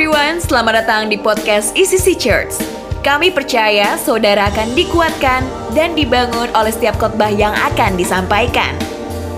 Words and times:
everyone, 0.00 0.40
selamat 0.40 0.80
datang 0.80 1.12
di 1.12 1.20
podcast 1.20 1.76
ECC 1.76 2.16
Church. 2.16 2.56
Kami 3.04 3.28
percaya 3.36 4.00
saudara 4.00 4.48
akan 4.48 4.72
dikuatkan 4.72 5.44
dan 5.76 5.92
dibangun 5.92 6.48
oleh 6.56 6.72
setiap 6.72 6.96
khotbah 6.96 7.28
yang 7.28 7.52
akan 7.52 8.00
disampaikan. 8.00 8.72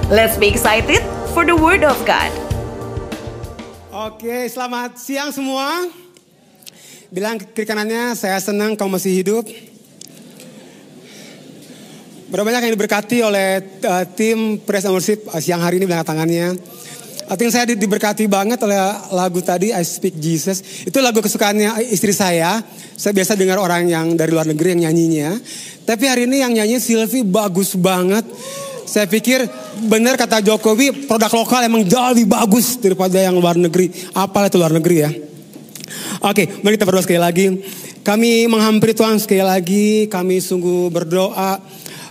Let's 0.06 0.38
be 0.38 0.46
excited 0.46 1.02
for 1.34 1.42
the 1.42 1.58
word 1.58 1.82
of 1.82 1.98
God. 2.06 2.30
Oke, 3.90 4.46
selamat 4.46 5.02
siang 5.02 5.34
semua. 5.34 5.90
Bilang 7.10 7.42
ke 7.42 7.66
kanannya, 7.66 8.14
saya 8.14 8.38
senang 8.38 8.78
kamu 8.78 9.02
masih 9.02 9.18
hidup. 9.18 9.50
Berapa 12.30 12.46
banyak 12.46 12.70
yang 12.70 12.74
diberkati 12.78 13.18
oleh 13.18 13.66
uh, 13.82 14.06
tim 14.14 14.62
Praise 14.62 14.86
and 14.86 14.94
Worship 14.94 15.26
uh, 15.26 15.42
siang 15.42 15.58
hari 15.58 15.82
ini 15.82 15.90
bilang 15.90 16.06
tangannya. 16.06 16.54
I 17.22 17.50
saya 17.50 17.64
di- 17.70 17.78
diberkati 17.78 18.26
banget 18.26 18.58
oleh 18.66 18.78
lagu 19.14 19.38
tadi 19.38 19.70
I 19.70 19.84
Speak 19.86 20.18
Jesus. 20.18 20.84
Itu 20.84 20.98
lagu 20.98 21.22
kesukaannya 21.22 21.86
istri 21.92 22.10
saya. 22.10 22.62
Saya 22.98 23.12
biasa 23.14 23.38
dengar 23.38 23.62
orang 23.62 23.86
yang 23.86 24.06
dari 24.18 24.34
luar 24.34 24.46
negeri 24.46 24.74
yang 24.76 24.90
nyanyinya. 24.90 25.38
Tapi 25.86 26.04
hari 26.06 26.26
ini 26.26 26.42
yang 26.42 26.52
nyanyi 26.54 26.78
Sylvie 26.82 27.26
bagus 27.26 27.74
banget. 27.78 28.26
Saya 28.86 29.08
pikir 29.08 29.48
benar 29.88 30.20
kata 30.20 30.44
Jokowi 30.44 31.08
produk 31.08 31.32
lokal 31.32 31.64
emang 31.64 31.86
jauh 31.88 32.12
lebih 32.12 32.28
bagus 32.28 32.76
daripada 32.76 33.16
yang 33.16 33.38
luar 33.38 33.56
negeri. 33.56 33.88
Apalah 34.12 34.52
itu 34.52 34.58
luar 34.60 34.74
negeri 34.74 34.96
ya. 35.00 35.10
Oke, 36.22 36.60
mari 36.60 36.76
kita 36.76 36.86
berdoa 36.86 37.02
sekali 37.02 37.20
lagi. 37.22 37.46
Kami 38.02 38.50
menghampiri 38.50 38.92
Tuhan 38.92 39.16
sekali 39.22 39.42
lagi. 39.42 40.10
Kami 40.10 40.42
sungguh 40.42 40.90
berdoa. 40.90 41.56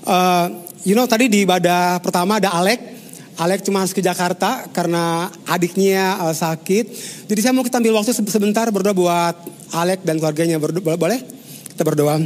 Eh, 0.01 0.45
you 0.87 0.97
know 0.97 1.05
tadi 1.05 1.29
di 1.29 1.45
ibadah 1.45 2.01
pertama 2.01 2.41
ada 2.41 2.57
Alek. 2.57 3.00
Alek 3.39 3.63
cuma 3.63 3.83
ke 3.87 4.03
Jakarta 4.03 4.67
karena 4.71 5.31
adiknya 5.47 6.19
eh, 6.29 6.35
sakit. 6.35 6.85
Jadi 7.27 7.39
saya 7.39 7.53
mau 7.55 7.63
kita 7.63 7.79
ambil 7.79 8.01
waktu 8.01 8.11
se- 8.11 8.31
sebentar 8.31 8.67
berdoa 8.71 8.95
buat 8.95 9.35
Alek 9.71 10.03
dan 10.03 10.19
keluarganya. 10.19 10.59
Berdoa, 10.59 10.99
boleh? 10.99 11.23
Kita 11.71 11.87
berdoa. 11.87 12.19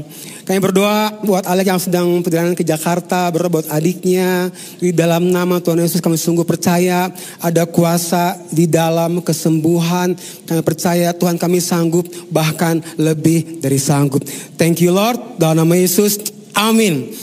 Kami 0.45 0.59
berdoa 0.61 1.21
buat 1.21 1.45
Alek 1.45 1.69
yang 1.69 1.81
sedang 1.81 2.19
perjalanan 2.25 2.57
ke 2.57 2.65
Jakarta, 2.65 3.29
berdoa 3.29 3.61
buat 3.61 3.67
adiknya. 3.69 4.49
Di 4.81 4.89
dalam 4.89 5.29
nama 5.29 5.61
Tuhan 5.61 5.79
Yesus 5.79 6.01
kami 6.01 6.17
sungguh 6.17 6.43
percaya 6.43 7.13
ada 7.37 7.63
kuasa 7.69 8.35
di 8.49 8.65
dalam 8.65 9.21
kesembuhan. 9.21 10.17
Kami 10.49 10.61
percaya 10.65 11.13
Tuhan 11.13 11.37
kami 11.37 11.61
sanggup 11.61 12.09
bahkan 12.33 12.81
lebih 12.97 13.61
dari 13.61 13.77
sanggup. 13.77 14.25
Thank 14.57 14.81
you 14.81 14.89
Lord, 14.89 15.37
dalam 15.37 15.61
nama 15.61 15.77
Yesus. 15.77 16.17
Amin. 16.57 17.13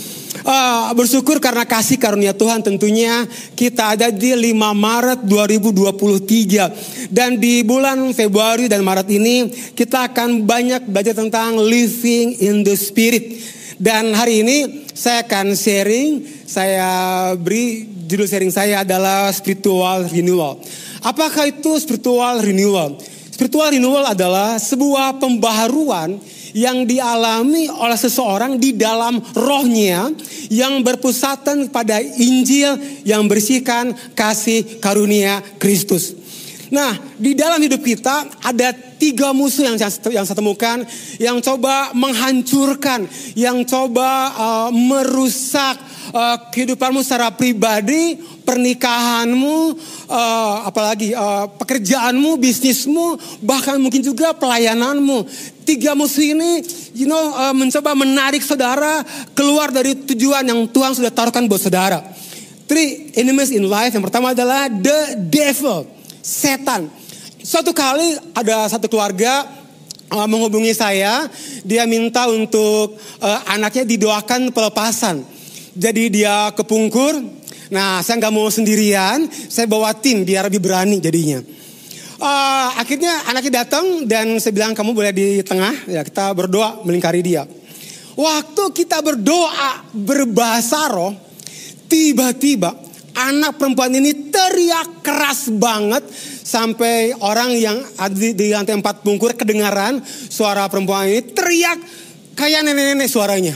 Ah, 0.40 0.88
bersyukur 0.96 1.36
karena 1.44 1.68
kasih 1.68 2.00
karunia 2.00 2.32
Tuhan 2.32 2.64
tentunya 2.64 3.28
kita 3.52 3.92
ada 3.92 4.08
di 4.08 4.32
5 4.32 4.72
Maret 4.72 5.20
2023 5.28 7.12
dan 7.12 7.36
di 7.36 7.60
bulan 7.60 8.00
Februari 8.16 8.64
dan 8.64 8.80
Maret 8.80 9.12
ini 9.12 9.52
kita 9.76 10.08
akan 10.08 10.48
banyak 10.48 10.88
belajar 10.88 11.12
tentang 11.12 11.60
living 11.60 12.40
in 12.40 12.64
the 12.64 12.72
spirit. 12.72 13.44
Dan 13.76 14.16
hari 14.16 14.40
ini 14.40 14.88
saya 14.96 15.20
akan 15.28 15.52
sharing 15.52 16.24
saya 16.48 16.90
beri 17.36 17.84
judul 18.08 18.24
sharing 18.24 18.52
saya 18.52 18.88
adalah 18.88 19.28
spiritual 19.36 20.08
renewal. 20.08 20.64
Apakah 21.04 21.52
itu 21.52 21.76
spiritual 21.76 22.40
renewal? 22.40 22.96
Spiritual 23.28 23.68
renewal 23.68 24.08
adalah 24.08 24.56
sebuah 24.56 25.20
pembaharuan 25.20 26.16
yang 26.52 26.84
dialami 26.88 27.68
oleh 27.68 27.98
seseorang 27.98 28.56
di 28.56 28.76
dalam 28.76 29.20
rohnya 29.36 30.12
yang 30.52 30.84
berpusatan 30.84 31.72
pada 31.72 32.00
Injil 32.00 33.02
yang 33.04 33.28
bersihkan 33.28 33.92
kasih 34.12 34.80
karunia 34.80 35.40
Kristus. 35.58 36.21
Nah, 36.72 36.96
di 37.20 37.36
dalam 37.36 37.60
hidup 37.60 37.84
kita 37.84 38.32
ada 38.40 38.72
tiga 38.96 39.36
musuh 39.36 39.68
yang 39.68 39.76
saya, 39.76 39.92
yang 40.08 40.24
saya 40.24 40.40
temukan 40.40 40.80
yang 41.20 41.36
coba 41.44 41.92
menghancurkan, 41.92 43.04
yang 43.36 43.60
coba 43.68 44.32
uh, 44.32 44.70
merusak 44.72 45.76
uh, 46.16 46.48
kehidupanmu 46.48 47.04
secara 47.04 47.28
pribadi, 47.28 48.16
pernikahanmu, 48.48 49.76
uh, 50.08 50.64
apalagi 50.64 51.12
uh, 51.12 51.44
pekerjaanmu, 51.60 52.40
bisnismu, 52.40 53.20
bahkan 53.44 53.76
mungkin 53.76 54.00
juga 54.00 54.32
pelayananmu. 54.32 55.28
Tiga 55.68 55.92
musuh 55.92 56.24
ini, 56.24 56.64
you 56.96 57.04
know, 57.04 57.36
uh, 57.36 57.52
mencoba 57.52 57.92
menarik 57.92 58.40
saudara 58.40 59.04
keluar 59.36 59.68
dari 59.68 59.92
tujuan 59.92 60.40
yang 60.40 60.64
Tuhan 60.72 60.96
sudah 60.96 61.12
taruhkan 61.12 61.44
buat 61.44 61.60
saudara. 61.60 62.00
Three 62.64 63.12
enemies 63.12 63.52
in 63.52 63.68
life. 63.68 63.92
Yang 63.92 64.08
pertama 64.08 64.32
adalah 64.32 64.72
the 64.72 65.20
devil, 65.28 65.84
setan. 66.22 66.86
Suatu 67.42 67.74
kali 67.74 68.14
ada 68.38 68.70
satu 68.70 68.86
keluarga 68.86 69.44
uh, 70.14 70.28
menghubungi 70.30 70.70
saya, 70.72 71.26
dia 71.66 71.82
minta 71.90 72.30
untuk 72.30 72.94
uh, 73.18 73.40
anaknya 73.50 73.82
didoakan 73.82 74.54
pelepasan. 74.54 75.26
Jadi 75.74 76.22
dia 76.22 76.54
kepungkur. 76.54 77.42
Nah, 77.72 78.04
saya 78.04 78.20
nggak 78.20 78.34
mau 78.36 78.46
sendirian, 78.52 79.26
saya 79.48 79.64
bawa 79.64 79.96
tim 79.96 80.22
biar 80.22 80.46
lebih 80.46 80.60
berani 80.60 81.00
jadinya. 81.02 81.40
Uh, 82.22 82.68
akhirnya 82.78 83.26
anaknya 83.26 83.66
datang 83.66 84.06
dan 84.06 84.38
saya 84.38 84.54
bilang 84.54 84.76
kamu 84.76 84.94
boleh 84.94 85.10
di 85.10 85.42
tengah, 85.42 85.90
ya 85.90 86.06
kita 86.06 86.30
berdoa 86.36 86.84
melingkari 86.86 87.24
dia. 87.24 87.42
Waktu 88.12 88.76
kita 88.76 89.00
berdoa 89.00 89.88
berbahasa 89.90 90.92
roh, 90.92 91.16
tiba-tiba 91.88 92.76
anak 93.12 93.60
perempuan 93.60 93.92
ini 93.92 94.32
teriak 94.32 95.04
keras 95.04 95.52
banget 95.52 96.04
sampai 96.42 97.12
orang 97.20 97.52
yang 97.56 97.78
di, 98.12 98.32
di 98.32 98.52
lantai 98.52 98.76
empat 98.76 99.04
bungkur 99.04 99.36
kedengaran 99.36 100.00
suara 100.06 100.68
perempuan 100.68 101.08
ini 101.08 101.22
teriak 101.32 101.78
kayak 102.36 102.64
nenek-nenek 102.64 103.08
suaranya. 103.08 103.54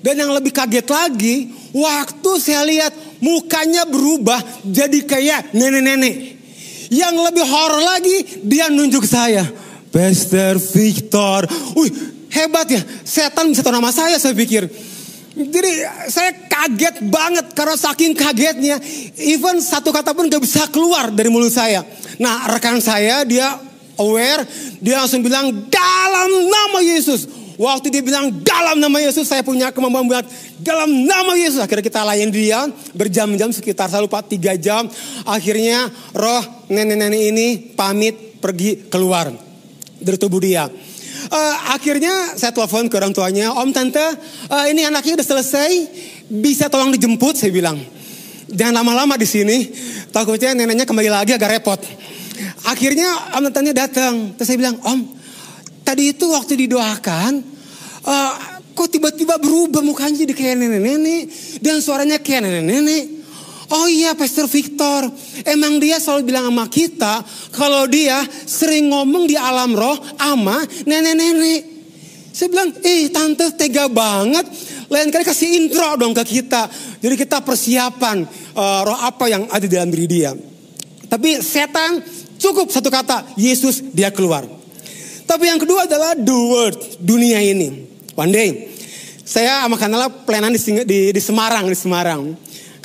Dan 0.00 0.22
yang 0.22 0.30
lebih 0.30 0.54
kaget 0.54 0.86
lagi, 0.86 1.50
waktu 1.74 2.30
saya 2.38 2.62
lihat 2.62 2.94
mukanya 3.18 3.82
berubah 3.90 4.38
jadi 4.62 5.02
kayak 5.02 5.50
nenek-nenek. 5.50 6.38
Yang 6.86 7.14
lebih 7.26 7.42
horor 7.42 7.82
lagi, 7.82 8.46
dia 8.46 8.70
nunjuk 8.70 9.02
saya. 9.02 9.42
Pastor 9.90 10.62
Victor. 10.62 11.50
Wih, 11.74 11.90
hebat 12.30 12.70
ya. 12.70 12.82
Setan 13.02 13.50
bisa 13.50 13.66
tahu 13.66 13.74
nama 13.74 13.90
saya, 13.90 14.14
saya 14.22 14.36
pikir. 14.38 14.70
Jadi 15.36 15.84
saya 16.08 16.32
kaget 16.48 17.04
banget 17.12 17.52
karena 17.52 17.76
saking 17.76 18.16
kagetnya. 18.16 18.80
Even 19.20 19.60
satu 19.60 19.92
kata 19.92 20.16
pun 20.16 20.32
gak 20.32 20.40
bisa 20.40 20.64
keluar 20.72 21.12
dari 21.12 21.28
mulut 21.28 21.52
saya. 21.52 21.84
Nah 22.16 22.48
rekan 22.48 22.80
saya 22.80 23.20
dia 23.28 23.60
aware. 24.00 24.48
Dia 24.80 25.04
langsung 25.04 25.20
bilang 25.20 25.68
dalam 25.68 26.30
nama 26.48 26.80
Yesus. 26.80 27.28
Waktu 27.56 27.88
dia 27.88 28.00
bilang 28.04 28.32
dalam 28.44 28.80
nama 28.80 28.96
Yesus 29.00 29.28
saya 29.28 29.44
punya 29.44 29.72
kemampuan 29.72 30.08
buat 30.08 30.24
dalam 30.60 31.04
nama 31.04 31.36
Yesus. 31.36 31.60
Akhirnya 31.60 31.84
kita 31.84 32.00
layan 32.00 32.32
dia 32.32 32.64
berjam-jam 32.96 33.52
sekitar 33.52 33.92
saya 33.92 34.08
lupa 34.08 34.24
tiga 34.24 34.56
jam. 34.56 34.88
Akhirnya 35.28 35.92
roh 36.16 36.44
nenek-nenek 36.72 37.22
ini 37.28 37.46
pamit 37.76 38.40
pergi 38.40 38.88
keluar 38.88 39.28
dari 40.00 40.16
tubuh 40.16 40.40
dia. 40.40 40.68
Eh, 41.26 41.56
akhirnya 41.74 42.38
saya 42.38 42.54
telepon 42.54 42.86
ke 42.86 42.94
orang 42.94 43.10
tuanya, 43.10 43.50
Om 43.50 43.70
Tante, 43.74 44.06
eh, 44.46 44.64
ini 44.70 44.86
anaknya 44.86 45.18
udah 45.18 45.26
selesai, 45.26 45.70
bisa 46.30 46.70
tolong 46.70 46.94
dijemput, 46.94 47.34
saya 47.34 47.50
bilang. 47.50 47.74
Jangan 48.46 48.78
lama-lama 48.78 49.18
di 49.18 49.26
sini, 49.26 49.74
takutnya 50.14 50.54
neneknya 50.54 50.86
kembali 50.86 51.10
lagi 51.10 51.34
agak 51.34 51.58
repot. 51.58 51.82
Akhirnya 52.70 53.34
Om 53.34 53.42
Tantenya 53.50 53.74
datang, 53.74 54.38
terus 54.38 54.46
saya 54.46 54.58
bilang, 54.58 54.78
Om, 54.86 55.00
tadi 55.82 56.14
itu 56.14 56.30
waktu 56.30 56.54
didoakan, 56.66 57.32
eh, 58.06 58.32
kok 58.70 58.86
tiba-tiba 58.86 59.42
berubah 59.42 59.82
mukanya 59.82 60.22
jadi 60.22 60.30
kayak 60.30 60.56
nenek-nenek, 60.62 61.22
dan 61.58 61.82
suaranya 61.82 62.22
kayak 62.22 62.46
nenek-nenek. 62.46 63.25
Oh 63.66 63.90
iya 63.90 64.14
Pastor 64.14 64.46
Victor, 64.46 65.10
emang 65.42 65.82
dia 65.82 65.98
selalu 65.98 66.30
bilang 66.30 66.46
sama 66.46 66.70
kita 66.70 67.14
kalau 67.50 67.90
dia 67.90 68.22
sering 68.46 68.94
ngomong 68.94 69.26
di 69.26 69.34
alam 69.34 69.74
roh 69.74 69.98
ama 70.22 70.62
nenek-nenek. 70.86 71.74
Saya 72.30 72.52
bilang, 72.52 72.68
eh 72.84 73.08
tante 73.08 73.48
tega 73.56 73.88
banget. 73.88 74.44
Lain 74.92 75.08
kali 75.08 75.24
kasih 75.24 75.56
intro 75.56 75.96
dong 75.96 76.12
ke 76.12 76.22
kita. 76.36 76.68
Jadi 77.00 77.14
kita 77.16 77.40
persiapan 77.40 78.22
eh, 78.54 78.80
roh 78.86 78.98
apa 79.02 79.24
yang 79.26 79.48
ada 79.50 79.64
di 79.64 79.72
dalam 79.72 79.90
diri 79.90 80.06
dia. 80.06 80.30
Tapi 81.10 81.42
setan 81.42 82.04
cukup 82.38 82.70
satu 82.70 82.92
kata, 82.92 83.34
Yesus 83.34 83.82
dia 83.90 84.12
keluar. 84.12 84.46
Tapi 85.26 85.50
yang 85.50 85.58
kedua 85.58 85.90
adalah 85.90 86.14
the 86.14 86.38
word, 86.38 86.76
dunia 87.02 87.42
ini. 87.42 87.88
One 88.14 88.30
day, 88.30 88.70
saya 89.26 89.66
sama 89.66 89.74
Kanala 89.74 90.06
pelayanan 90.06 90.54
di, 90.54 90.60
di, 90.86 90.98
di 91.10 91.20
Semarang, 91.24 91.66
di 91.66 91.74
Semarang. 91.74 92.36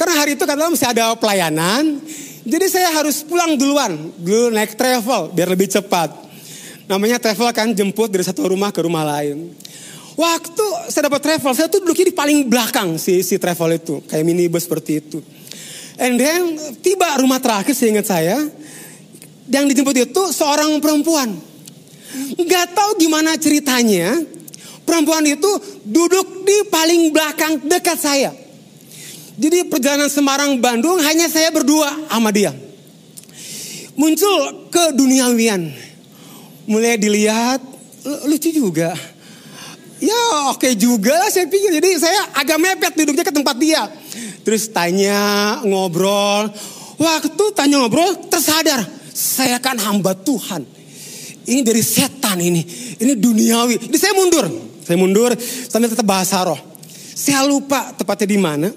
Karena 0.02 0.18
hari 0.18 0.34
itu 0.34 0.50
Kanala 0.50 0.74
masih 0.74 0.90
ada 0.90 1.14
pelayanan. 1.14 2.02
Jadi 2.42 2.66
saya 2.74 2.90
harus 2.90 3.22
pulang 3.22 3.54
duluan, 3.54 4.10
dulu 4.18 4.50
naik 4.50 4.74
travel 4.74 5.30
biar 5.30 5.54
lebih 5.54 5.70
cepat. 5.70 6.10
Namanya 6.90 7.22
travel 7.22 7.54
kan 7.54 7.70
jemput 7.70 8.10
dari 8.10 8.26
satu 8.26 8.50
rumah 8.50 8.74
ke 8.74 8.82
rumah 8.82 9.06
lain. 9.06 9.54
Waktu 10.18 10.66
saya 10.90 11.06
dapat 11.06 11.22
travel, 11.22 11.54
saya 11.54 11.70
tuh 11.70 11.86
duduknya 11.86 12.10
di 12.10 12.16
paling 12.18 12.50
belakang 12.50 12.98
si, 12.98 13.22
si 13.22 13.38
travel 13.38 13.78
itu. 13.78 14.02
Kayak 14.10 14.26
minibus 14.26 14.66
seperti 14.66 15.06
itu. 15.06 15.22
And 16.02 16.18
then 16.18 16.58
tiba 16.82 17.22
rumah 17.22 17.38
terakhir 17.38 17.78
seingat 17.78 18.10
saya. 18.10 18.42
Yang 19.54 19.66
dijemput 19.78 19.96
itu 20.02 20.24
seorang 20.34 20.82
perempuan. 20.82 21.30
Nggak 22.42 22.74
tahu 22.74 22.98
gimana 22.98 23.38
ceritanya. 23.38 24.18
Perempuan 24.82 25.30
itu 25.30 25.62
duduk 25.86 26.42
di 26.42 26.58
paling 26.74 27.14
belakang 27.14 27.70
dekat 27.70 28.02
saya. 28.02 28.34
Jadi 29.40 29.68
perjalanan 29.68 30.12
Semarang 30.12 30.60
Bandung 30.60 31.00
hanya 31.00 31.32
saya 31.32 31.52
berdua 31.54 31.88
sama 32.12 32.32
dia. 32.36 32.52
Muncul 33.96 34.68
ke 34.72 34.92
duniawian. 34.96 35.72
Mulai 36.68 36.98
dilihat 36.98 37.62
lucu 38.28 38.50
juga. 38.50 38.96
Ya 40.02 40.50
oke 40.50 40.66
okay 40.66 40.74
juga 40.74 41.30
saya 41.30 41.46
pikir. 41.46 41.70
Jadi 41.78 42.02
saya 42.02 42.34
agak 42.34 42.58
mepet 42.58 42.94
duduknya 42.98 43.22
ke 43.22 43.34
tempat 43.34 43.56
dia. 43.62 43.86
Terus 44.42 44.74
tanya, 44.74 45.62
ngobrol. 45.62 46.50
Waktu 46.98 47.44
tanya 47.54 47.86
ngobrol 47.86 48.26
tersadar. 48.26 48.82
Saya 49.14 49.62
kan 49.62 49.78
hamba 49.78 50.18
Tuhan. 50.18 50.66
Ini 51.46 51.62
dari 51.62 51.86
setan 51.86 52.42
ini. 52.42 52.66
Ini 52.98 53.14
duniawi. 53.14 53.90
Jadi 53.90 53.98
saya 54.02 54.14
mundur. 54.18 54.46
Saya 54.82 54.98
mundur 54.98 55.38
sambil 55.70 55.94
tetap 55.94 56.10
bahasa 56.10 56.42
roh. 56.42 56.58
Saya 57.14 57.46
lupa 57.46 57.94
tepatnya 57.94 58.28
di 58.34 58.40
mana. 58.42 58.70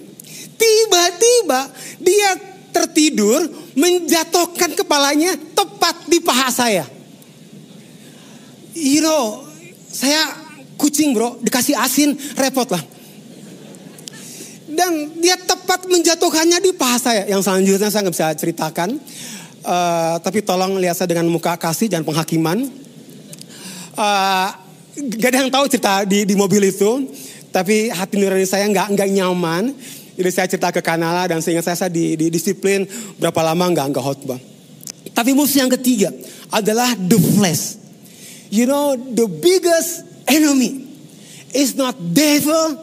Tiba-tiba 0.54 1.60
dia 2.00 2.30
tertidur 2.74 3.46
menjatuhkan 3.78 4.74
kepalanya 4.74 5.38
tepat 5.54 6.10
di 6.10 6.18
paha 6.18 6.48
saya. 6.50 6.84
You 8.74 9.06
know, 9.06 9.46
saya 9.86 10.34
kucing 10.74 11.14
bro, 11.14 11.38
dikasih 11.38 11.78
asin 11.78 12.18
repot 12.34 12.66
lah. 12.74 12.82
Dan 14.74 15.22
dia 15.22 15.38
tepat 15.38 15.86
menjatuhkannya 15.86 16.58
di 16.58 16.74
paha 16.74 16.98
saya. 16.98 17.22
Yang 17.30 17.46
selanjutnya 17.46 17.88
saya 17.94 18.02
nggak 18.02 18.16
bisa 18.18 18.28
ceritakan. 18.34 18.90
Uh, 19.64 20.18
tapi 20.20 20.42
tolong 20.42 20.76
lihat 20.76 20.98
saya 20.98 21.14
dengan 21.14 21.30
muka 21.30 21.54
kasih 21.54 21.86
dan 21.86 22.02
penghakiman. 22.02 22.66
Uh, 23.94 24.50
gak 24.98 25.30
ada 25.30 25.38
yang 25.46 25.52
tahu 25.54 25.64
cerita 25.70 26.02
di, 26.02 26.26
di 26.26 26.34
mobil 26.34 26.74
itu. 26.74 27.06
Tapi 27.54 27.86
hati 27.94 28.18
nurani 28.18 28.42
saya 28.42 28.66
nggak 28.66 28.98
nggak 28.98 29.08
nyaman. 29.14 29.70
Jadi 30.14 30.30
saya 30.30 30.46
cerita 30.46 30.70
ke 30.70 30.78
Kanala 30.78 31.26
dan 31.26 31.42
sehingga 31.42 31.62
saya, 31.62 31.74
saya 31.74 31.90
di, 31.90 32.14
di 32.14 32.30
disiplin 32.30 32.86
berapa 33.18 33.40
lama 33.42 33.66
nggak 33.74 33.86
nggak 33.90 34.04
khotbah. 34.04 34.40
Tapi 35.10 35.30
musuh 35.34 35.66
yang 35.66 35.72
ketiga 35.74 36.14
adalah 36.54 36.94
the 36.94 37.18
flesh. 37.18 37.78
You 38.50 38.70
know 38.70 38.94
the 38.94 39.26
biggest 39.26 40.06
enemy. 40.30 40.86
It's 41.54 41.74
not 41.74 41.94
devil, 41.98 42.82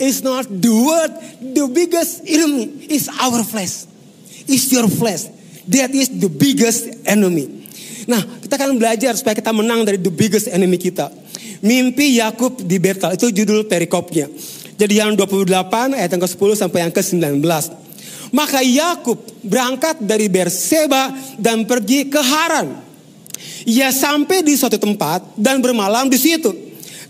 it's 0.00 0.20
not 0.20 0.48
the 0.48 0.72
word. 0.72 1.12
The 1.40 1.64
biggest 1.68 2.24
enemy 2.24 2.88
is 2.88 3.08
our 3.08 3.44
flesh. 3.44 3.88
It's 4.48 4.68
your 4.72 4.88
flesh. 4.88 5.28
That 5.68 5.92
is 5.92 6.12
the 6.12 6.28
biggest 6.28 6.88
enemy. 7.04 7.60
Nah, 8.08 8.20
kita 8.42 8.56
akan 8.56 8.80
belajar 8.80 9.12
supaya 9.16 9.36
kita 9.36 9.52
menang 9.52 9.84
dari 9.84 10.00
the 10.00 10.12
biggest 10.12 10.48
enemy 10.50 10.80
kita. 10.80 11.12
Mimpi 11.60 12.16
Yakub 12.16 12.60
di 12.64 12.80
Betel 12.80 13.14
itu 13.14 13.28
judul 13.30 13.68
perikopnya. 13.68 14.26
Jadi 14.80 14.96
yang 14.96 15.12
28 15.12 15.44
ayat 15.92 16.08
yang 16.08 16.24
ke-10 16.24 16.50
sampai 16.56 16.88
yang 16.88 16.92
ke-19. 16.96 17.44
Maka 18.32 18.64
Yakub 18.64 19.20
berangkat 19.44 20.00
dari 20.00 20.32
Berseba 20.32 21.12
dan 21.36 21.68
pergi 21.68 22.08
ke 22.08 22.16
Haran. 22.16 22.80
Ia 23.68 23.92
sampai 23.92 24.40
di 24.40 24.56
suatu 24.56 24.80
tempat 24.80 25.36
dan 25.36 25.60
bermalam 25.60 26.08
di 26.08 26.16
situ. 26.16 26.48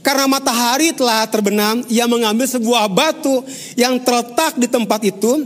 Karena 0.02 0.26
matahari 0.26 0.96
telah 0.96 1.28
terbenam, 1.28 1.84
ia 1.86 2.08
mengambil 2.10 2.48
sebuah 2.48 2.88
batu 2.90 3.44
yang 3.76 4.00
terletak 4.02 4.56
di 4.56 4.66
tempat 4.66 5.06
itu 5.06 5.44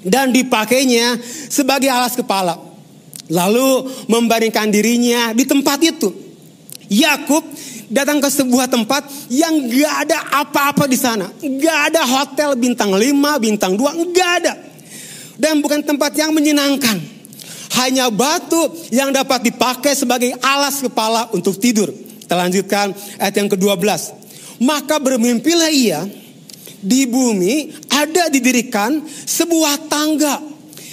dan 0.00 0.32
dipakainya 0.32 1.20
sebagai 1.52 1.92
alas 1.92 2.16
kepala. 2.16 2.56
Lalu 3.30 3.86
membaringkan 4.10 4.72
dirinya 4.72 5.30
di 5.36 5.46
tempat 5.46 5.78
itu. 5.84 6.29
Yakub 6.90 7.46
datang 7.86 8.18
ke 8.18 8.26
sebuah 8.26 8.66
tempat 8.66 9.06
yang 9.30 9.70
gak 9.70 9.94
ada 10.10 10.18
apa-apa 10.42 10.90
di 10.90 10.98
sana. 10.98 11.30
Gak 11.38 11.78
ada 11.94 12.02
hotel 12.02 12.58
bintang 12.58 12.90
5, 12.90 13.38
bintang 13.38 13.78
2, 13.78 14.10
gak 14.10 14.30
ada. 14.42 14.54
Dan 15.38 15.62
bukan 15.62 15.86
tempat 15.86 16.10
yang 16.18 16.34
menyenangkan. 16.34 16.98
Hanya 17.78 18.10
batu 18.10 18.74
yang 18.90 19.14
dapat 19.14 19.46
dipakai 19.46 19.94
sebagai 19.94 20.34
alas 20.42 20.82
kepala 20.82 21.30
untuk 21.30 21.54
tidur. 21.62 21.86
Kita 21.94 22.34
lanjutkan 22.34 22.90
ayat 23.22 23.34
yang 23.38 23.46
ke-12. 23.46 24.18
Maka 24.60 24.98
bermimpilah 24.98 25.70
ia 25.70 26.04
di 26.82 27.06
bumi 27.06 27.70
ada 27.86 28.26
didirikan 28.28 29.00
sebuah 29.06 29.86
tangga 29.86 30.42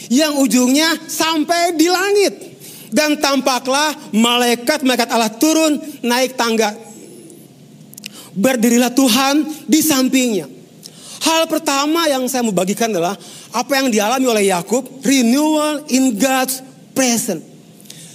yang 0.08 0.40
ujungnya 0.40 0.96
sampai 1.10 1.76
di 1.76 1.88
langit. 1.90 2.47
Dan 2.88 3.20
tampaklah 3.20 3.96
malaikat-malaikat 4.16 5.10
Allah 5.12 5.32
turun 5.36 5.80
naik 6.04 6.40
tangga. 6.40 6.72
Berdirilah 8.38 8.94
Tuhan 8.94 9.44
di 9.66 9.80
sampingnya. 9.84 10.48
Hal 11.28 11.50
pertama 11.52 12.08
yang 12.08 12.24
saya 12.32 12.46
mau 12.46 12.56
bagikan 12.56 12.94
adalah 12.94 13.18
apa 13.52 13.72
yang 13.76 13.92
dialami 13.92 14.26
oleh 14.30 14.44
Yakub, 14.54 14.86
renewal 15.04 15.84
in 15.92 16.16
God's 16.16 16.62
presence. 16.96 17.44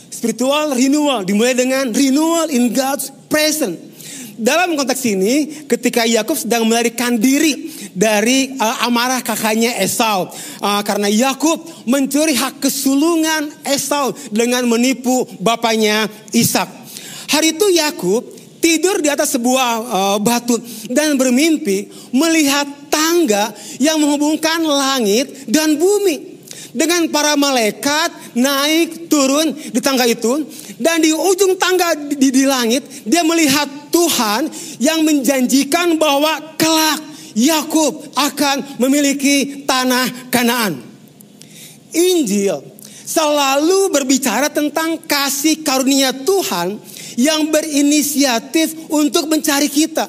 Spiritual 0.08 0.72
renewal 0.78 1.26
dimulai 1.26 1.52
dengan 1.52 1.90
renewal 1.90 2.46
in 2.48 2.70
God's 2.70 3.10
presence. 3.26 3.91
Dalam 4.38 4.78
konteks 4.78 5.02
ini, 5.08 5.64
ketika 5.68 6.08
Yakub 6.08 6.36
sedang 6.36 6.64
melarikan 6.64 7.20
diri 7.20 7.68
dari 7.92 8.56
uh, 8.56 8.86
amarah 8.88 9.20
kakaknya 9.20 9.76
Esau, 9.76 10.32
uh, 10.60 10.80
karena 10.86 11.08
Yakub 11.10 11.60
mencuri 11.84 12.32
hak 12.32 12.64
kesulungan 12.64 13.52
Esau 13.68 14.16
dengan 14.32 14.64
menipu 14.64 15.28
bapaknya 15.36 16.08
Ishak. 16.32 16.68
Hari 17.28 17.56
itu 17.56 17.66
Yakub 17.76 18.22
tidur 18.62 19.02
di 19.02 19.08
atas 19.10 19.36
sebuah 19.36 19.70
uh, 19.82 20.18
batu 20.22 20.56
dan 20.88 21.18
bermimpi 21.18 21.90
melihat 22.14 22.64
tangga 22.88 23.52
yang 23.82 23.98
menghubungkan 24.00 24.62
langit 24.64 25.50
dan 25.50 25.76
bumi 25.76 26.32
dengan 26.72 27.04
para 27.12 27.36
malaikat 27.36 28.32
naik 28.32 29.12
turun 29.12 29.52
di 29.52 29.80
tangga 29.84 30.08
itu 30.08 30.44
dan 30.78 31.02
di 31.02 31.12
ujung 31.12 31.56
tangga 31.56 31.96
di, 31.96 32.28
di 32.30 32.44
langit 32.44 32.84
dia 33.04 33.24
melihat 33.24 33.68
Tuhan 33.92 34.48
yang 34.80 35.04
menjanjikan 35.04 35.96
bahwa 36.00 36.56
kelak 36.56 37.00
Yakub 37.32 38.12
akan 38.12 38.76
memiliki 38.76 39.64
tanah 39.64 40.28
Kanaan. 40.28 40.80
Injil 41.92 42.60
selalu 43.04 43.92
berbicara 43.92 44.48
tentang 44.48 44.96
kasih 45.04 45.60
karunia 45.60 46.12
Tuhan 46.16 46.80
yang 47.20 47.52
berinisiatif 47.52 48.88
untuk 48.88 49.28
mencari 49.28 49.68
kita. 49.68 50.08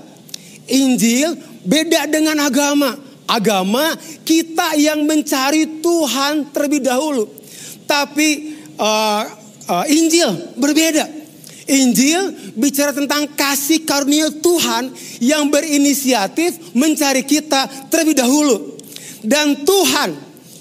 Injil 0.72 1.36
beda 1.68 2.08
dengan 2.08 2.40
agama. 2.48 2.96
Agama 3.24 3.96
kita 4.28 4.76
yang 4.76 5.08
mencari 5.08 5.80
Tuhan 5.80 6.52
terlebih 6.52 6.84
dahulu. 6.84 7.28
Tapi 7.88 8.56
uh, 8.80 9.43
uh, 9.68 9.86
Injil 9.88 10.58
berbeda. 10.58 11.06
Injil 11.64 12.54
bicara 12.60 12.92
tentang 12.92 13.24
kasih 13.40 13.88
karunia 13.88 14.28
Tuhan 14.28 14.92
yang 15.24 15.48
berinisiatif 15.48 16.76
mencari 16.76 17.24
kita 17.24 17.88
terlebih 17.88 18.20
dahulu. 18.20 18.76
Dan 19.24 19.64
Tuhan 19.64 20.12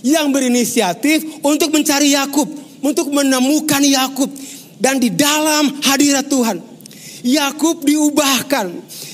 yang 0.06 0.30
berinisiatif 0.30 1.42
untuk 1.42 1.75
mencari 1.75 2.14
Yakub, 2.14 2.47
untuk 2.82 3.11
menemukan 3.11 3.82
Yakub 3.82 4.30
dan 4.78 5.02
di 5.02 5.11
dalam 5.11 5.82
hadirat 5.82 6.26
Tuhan. 6.30 6.59
Yakub 7.23 7.87
diubahkan. 7.87 8.66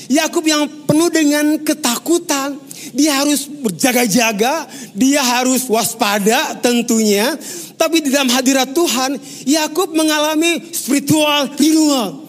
Yakub 0.09 0.41
yang 0.41 0.65
penuh 0.89 1.13
dengan 1.13 1.61
ketakutan, 1.61 2.57
dia 2.97 3.21
harus 3.21 3.45
berjaga-jaga, 3.45 4.65
dia 4.97 5.21
harus 5.21 5.69
waspada 5.69 6.57
tentunya. 6.57 7.37
Tapi 7.77 8.01
di 8.01 8.09
dalam 8.09 8.33
hadirat 8.33 8.73
Tuhan, 8.73 9.21
Yakub 9.45 9.93
mengalami 9.93 10.73
spiritual 10.73 11.53
renewal. 11.53 12.25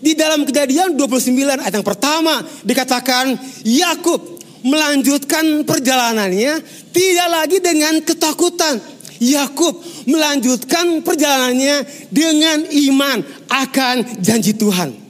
Di 0.00 0.16
dalam 0.16 0.42
kejadian 0.42 0.96
29 0.96 1.60
ayat 1.60 1.76
yang 1.76 1.84
pertama 1.84 2.40
dikatakan 2.64 3.36
Yakub 3.68 4.40
melanjutkan 4.64 5.62
perjalanannya 5.68 6.64
tidak 6.90 7.28
lagi 7.28 7.60
dengan 7.60 8.00
ketakutan. 8.00 8.80
Yakub 9.20 9.76
melanjutkan 10.08 11.04
perjalanannya 11.04 12.08
dengan 12.08 12.64
iman 12.64 13.20
akan 13.52 14.24
janji 14.24 14.56
Tuhan. 14.56 15.09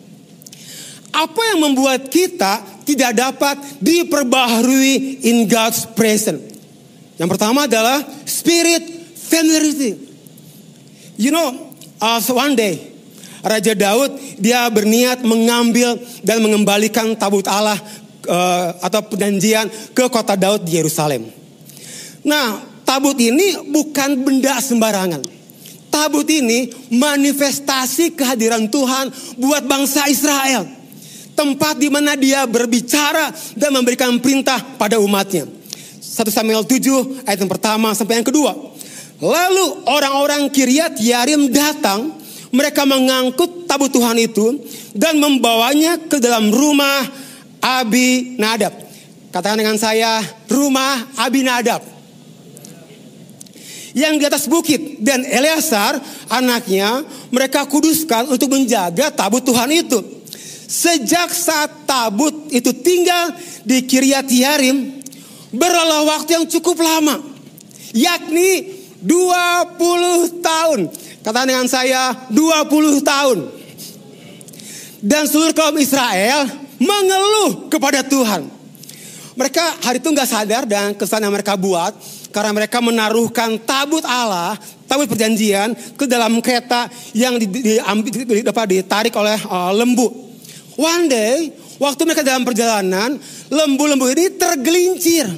Apa 1.10 1.42
yang 1.54 1.66
membuat 1.70 2.06
kita 2.06 2.62
tidak 2.86 3.12
dapat 3.18 3.56
diperbaharui 3.82 5.26
in 5.26 5.46
God's 5.46 5.86
presence. 5.94 6.58
Yang 7.20 7.36
pertama 7.36 7.68
adalah 7.68 8.02
spirit 8.26 8.82
familiarity. 9.14 9.92
You 11.20 11.30
know, 11.30 11.74
uh, 12.00 12.18
one 12.32 12.56
day 12.56 12.90
Raja 13.44 13.76
Daud 13.76 14.16
dia 14.40 14.64
berniat 14.72 15.20
mengambil 15.24 16.00
dan 16.24 16.40
mengembalikan 16.40 17.12
tabut 17.16 17.44
Allah 17.44 17.76
uh, 18.28 18.68
atau 18.80 19.00
perjanjian 19.04 19.68
ke 19.92 20.08
kota 20.08 20.36
Daud 20.36 20.64
di 20.64 20.80
Yerusalem. 20.80 21.28
Nah, 22.24 22.60
tabut 22.84 23.16
ini 23.16 23.68
bukan 23.68 24.20
benda 24.24 24.60
sembarangan. 24.60 25.42
tabut 25.90 26.24
ini 26.30 26.70
manifestasi 26.94 28.14
kehadiran 28.14 28.70
Tuhan 28.70 29.10
buat 29.42 29.66
bangsa 29.66 30.06
Israel. 30.06 30.79
Tempat 31.40 31.80
di 31.80 31.88
mana 31.88 32.20
dia 32.20 32.44
berbicara 32.44 33.32
dan 33.56 33.72
memberikan 33.72 34.12
perintah 34.20 34.60
pada 34.76 35.00
umatnya. 35.00 35.48
1 35.48 36.28
Samuel 36.28 36.68
7 36.68 37.24
ayat 37.24 37.40
yang 37.40 37.48
pertama 37.48 37.96
sampai 37.96 38.20
yang 38.20 38.28
kedua. 38.28 38.52
Lalu 39.24 39.88
orang-orang 39.88 40.52
Kiryat 40.52 41.00
Yarim 41.00 41.48
datang, 41.48 42.12
mereka 42.52 42.84
mengangkut 42.84 43.64
tabut 43.64 43.88
Tuhan 43.88 44.20
itu 44.20 44.60
dan 44.92 45.16
membawanya 45.16 45.96
ke 46.12 46.20
dalam 46.20 46.52
rumah 46.52 47.08
Abi 47.56 48.36
Nadab. 48.36 48.76
Katakan 49.32 49.56
dengan 49.56 49.80
saya, 49.80 50.20
rumah 50.44 51.08
Abi 51.16 51.40
Nadab 51.40 51.80
yang 53.96 54.20
di 54.20 54.28
atas 54.28 54.44
bukit 54.44 55.00
dan 55.00 55.24
Eleazar 55.24 55.98
anaknya 56.28 57.00
mereka 57.32 57.64
kuduskan 57.64 58.28
untuk 58.28 58.52
menjaga 58.52 59.08
tabut 59.08 59.40
Tuhan 59.40 59.72
itu. 59.72 60.19
Sejak 60.70 61.34
saat 61.34 61.82
tabut 61.82 62.46
itu 62.54 62.70
tinggal 62.70 63.34
di 63.66 63.82
Kiryat 63.82 64.30
Yarim 64.30 65.02
berlalu 65.50 66.06
waktu 66.06 66.38
yang 66.38 66.46
cukup 66.46 66.78
lama 66.78 67.18
yakni 67.90 68.78
20 69.02 70.38
tahun. 70.38 70.80
Katakan 71.26 71.48
dengan 71.50 71.66
saya 71.66 72.14
20 72.30 73.02
tahun. 73.02 73.38
Dan 75.02 75.26
seluruh 75.26 75.56
kaum 75.56 75.74
Israel 75.80 76.46
mengeluh 76.78 77.66
kepada 77.66 78.06
Tuhan. 78.06 78.46
Mereka 79.34 79.82
hari 79.82 79.98
itu 79.98 80.06
nggak 80.06 80.28
sadar 80.28 80.62
dan 80.70 80.94
kesan 80.94 81.24
yang 81.24 81.32
mereka 81.32 81.56
buat 81.56 81.96
karena 82.30 82.54
mereka 82.54 82.78
menaruhkan 82.78 83.58
tabut 83.58 84.04
Allah, 84.06 84.54
tabut 84.86 85.08
perjanjian 85.08 85.74
ke 85.98 86.06
dalam 86.06 86.38
kereta 86.44 86.86
yang 87.16 87.40
di, 87.40 87.48
di, 87.48 87.60
di, 87.80 88.10
di, 88.22 88.42
ditarik 88.44 89.14
oleh 89.18 89.40
uh, 89.48 89.72
lembu. 89.74 90.29
One 90.80 91.12
day, 91.12 91.52
waktu 91.76 92.08
mereka 92.08 92.24
dalam 92.24 92.48
perjalanan, 92.48 93.20
lembu-lembu 93.52 94.08
ini 94.16 94.32
tergelincir. 94.32 95.28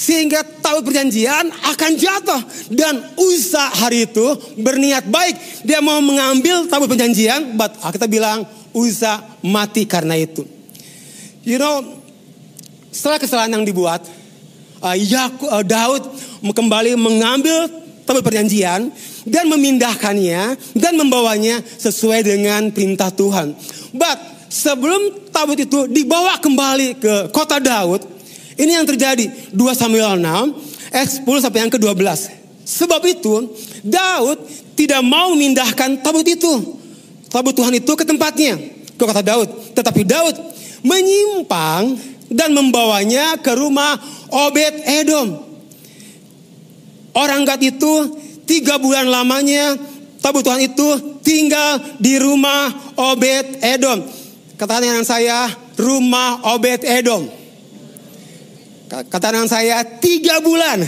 Sehingga 0.00 0.40
tabut 0.64 0.88
perjanjian 0.88 1.52
akan 1.52 1.90
jatuh. 2.00 2.40
Dan 2.72 3.04
Usa 3.20 3.68
hari 3.68 4.08
itu 4.08 4.24
berniat 4.56 5.04
baik. 5.12 5.68
Dia 5.68 5.84
mau 5.84 6.00
mengambil 6.00 6.64
tabut 6.72 6.88
perjanjian, 6.88 7.60
but 7.60 7.76
kita 7.76 8.08
bilang 8.08 8.48
Usa 8.72 9.20
mati 9.44 9.84
karena 9.84 10.16
itu. 10.16 10.48
You 11.44 11.60
know, 11.60 12.00
setelah 12.88 13.20
kesalahan 13.20 13.60
yang 13.60 13.68
dibuat, 13.68 14.00
uh, 14.80 14.96
Yaku, 14.96 15.44
uh, 15.44 15.60
Daud 15.60 16.08
kembali 16.40 16.96
mengambil 16.96 17.68
tabut 18.08 18.24
perjanjian 18.24 18.88
dan 19.28 19.44
memindahkannya 19.52 20.56
dan 20.72 20.92
membawanya 20.96 21.60
sesuai 21.60 22.24
dengan 22.24 22.72
perintah 22.72 23.12
Tuhan. 23.12 23.52
But 23.92 24.39
sebelum 24.50 25.30
tabut 25.30 25.56
itu 25.56 25.86
dibawa 25.86 26.36
kembali 26.42 26.98
ke 26.98 27.14
kota 27.30 27.62
Daud, 27.62 28.02
ini 28.58 28.74
yang 28.76 28.84
terjadi 28.84 29.54
2 29.54 29.56
Samuel 29.72 30.18
6 30.18 30.92
ayat 30.92 31.10
10 31.22 31.44
sampai 31.46 31.60
yang 31.64 31.72
ke-12. 31.72 31.96
Sebab 32.66 33.02
itu 33.06 33.56
Daud 33.86 34.38
tidak 34.74 35.00
mau 35.06 35.32
memindahkan 35.32 36.02
tabut 36.02 36.26
itu. 36.26 36.76
Tabut 37.30 37.54
Tuhan 37.54 37.78
itu 37.78 37.92
ke 37.94 38.02
tempatnya, 38.02 38.58
ke 38.98 39.02
kota 39.06 39.22
Daud. 39.22 39.48
Tetapi 39.72 40.02
Daud 40.02 40.34
menyimpang 40.82 41.94
dan 42.30 42.50
membawanya 42.52 43.38
ke 43.38 43.54
rumah 43.54 43.96
Obed 44.30 44.82
Edom. 44.86 45.46
Orang 47.10 47.42
Gad 47.42 47.58
itu 47.62 48.18
tiga 48.46 48.78
bulan 48.78 49.10
lamanya 49.10 49.74
tabut 50.22 50.46
Tuhan 50.46 50.62
itu 50.62 51.18
tinggal 51.26 51.98
di 51.98 52.20
rumah 52.22 52.70
Obed 52.94 53.58
Edom. 53.64 54.19
Katakan 54.60 54.84
dengan 54.92 55.08
saya 55.08 55.48
rumah 55.80 56.52
Obed 56.52 56.84
Edom. 56.84 57.24
Katakan 58.92 59.40
dengan 59.40 59.48
saya 59.48 59.80
tiga 60.04 60.36
bulan. 60.44 60.84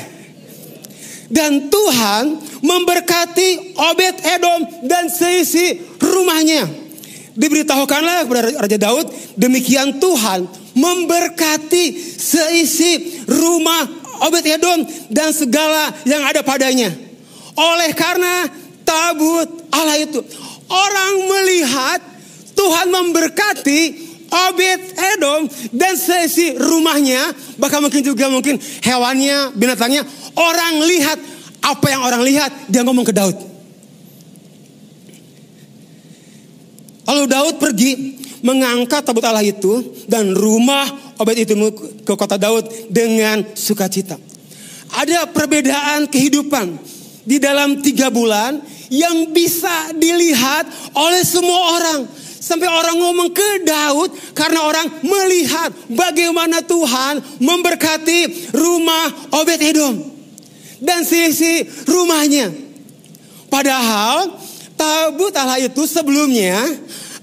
Dan 1.32 1.72
Tuhan 1.72 2.36
memberkati 2.60 3.72
Obed 3.72 4.16
Edom 4.28 4.68
dan 4.84 5.08
seisi 5.08 5.80
rumahnya. 5.96 6.68
Diberitahukanlah 7.32 8.28
kepada 8.28 8.42
Raja 8.60 8.76
Daud, 8.76 9.08
demikian 9.40 9.96
Tuhan 9.96 10.44
memberkati 10.76 11.96
seisi 12.20 13.24
rumah 13.24 13.88
Obed 14.28 14.52
Edom 14.52 14.84
dan 15.08 15.32
segala 15.32 15.96
yang 16.04 16.20
ada 16.28 16.44
padanya. 16.44 16.92
Oleh 17.56 17.96
karena 17.96 18.52
tabut 18.84 19.48
Allah 19.72 19.96
itu. 19.96 20.20
Orang 20.68 21.12
melihat 21.24 22.11
Tuhan 22.52 22.86
memberkati 22.88 23.80
Obed 24.32 24.80
Edom 24.96 25.44
dan 25.76 25.92
seisi 25.92 26.56
rumahnya. 26.56 27.36
Bahkan 27.60 27.80
mungkin 27.84 28.00
juga 28.00 28.32
mungkin 28.32 28.56
hewannya, 28.80 29.52
binatangnya. 29.52 30.08
Orang 30.32 30.80
lihat 30.88 31.20
apa 31.60 31.86
yang 31.92 32.00
orang 32.00 32.24
lihat. 32.24 32.50
Dia 32.72 32.80
ngomong 32.80 33.04
ke 33.04 33.12
Daud. 33.12 33.36
Lalu 37.02 37.24
Daud 37.28 37.54
pergi 37.60 37.92
mengangkat 38.40 39.04
tabut 39.04 39.22
Allah 39.22 39.44
itu 39.44 39.92
dan 40.08 40.32
rumah 40.32 41.14
Obed 41.20 41.38
itu 41.38 41.54
ke 42.02 42.14
kota 42.16 42.40
Daud 42.40 42.66
dengan 42.88 43.52
sukacita. 43.52 44.16
Ada 44.92 45.28
perbedaan 45.28 46.08
kehidupan 46.08 46.80
di 47.22 47.36
dalam 47.38 47.84
tiga 47.84 48.10
bulan 48.10 48.58
yang 48.92 49.30
bisa 49.30 49.94
dilihat 49.96 50.68
oleh 50.96 51.22
semua 51.24 51.60
orang. 51.80 52.00
Sampai 52.52 52.68
orang 52.68 53.00
ngomong 53.00 53.32
ke 53.32 53.64
Daud 53.64 54.12
karena 54.36 54.60
orang 54.60 54.84
melihat 55.00 55.72
bagaimana 55.88 56.60
Tuhan 56.60 57.40
memberkati 57.40 58.52
rumah 58.52 59.08
Obed 59.40 59.56
Edom. 59.56 59.96
Dan 60.76 61.00
sisi 61.00 61.64
rumahnya. 61.88 62.52
Padahal 63.48 64.36
tabut 64.76 65.32
Allah 65.32 65.64
itu 65.64 65.88
sebelumnya 65.88 66.60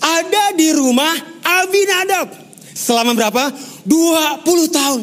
ada 0.02 0.58
di 0.58 0.74
rumah 0.74 1.14
Abinadab. 1.46 2.34
Selama 2.74 3.14
berapa? 3.14 3.54
20 3.86 4.50
tahun. 4.74 5.02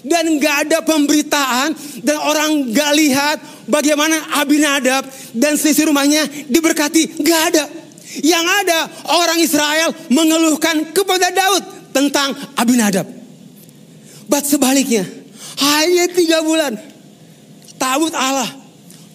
Dan 0.00 0.40
gak 0.40 0.56
ada 0.64 0.80
pemberitaan 0.80 1.76
dan 2.00 2.16
orang 2.24 2.72
gak 2.72 2.92
lihat 2.96 3.36
bagaimana 3.68 4.32
Abinadab 4.40 5.04
dan 5.36 5.60
sisi 5.60 5.84
rumahnya 5.84 6.24
diberkati. 6.48 7.20
Gak 7.20 7.42
ada. 7.52 7.81
Yang 8.20 8.46
ada 8.64 8.78
orang 9.08 9.38
Israel 9.40 9.88
mengeluhkan 10.12 10.92
kepada 10.92 11.32
Daud 11.32 11.62
tentang 11.96 12.36
Abinadab. 12.60 13.08
But 14.28 14.44
sebaliknya, 14.44 15.08
hanya 15.60 16.08
tiga 16.12 16.44
bulan, 16.44 16.76
tabut 17.80 18.12
Allah, 18.12 18.48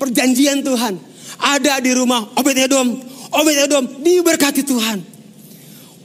perjanjian 0.02 0.66
Tuhan, 0.66 0.98
ada 1.38 1.78
di 1.78 1.92
rumah 1.94 2.34
Obed 2.38 2.58
Edom. 2.58 2.98
Obed 3.34 3.58
Edom 3.58 3.84
diberkati 4.02 4.66
Tuhan. 4.66 5.02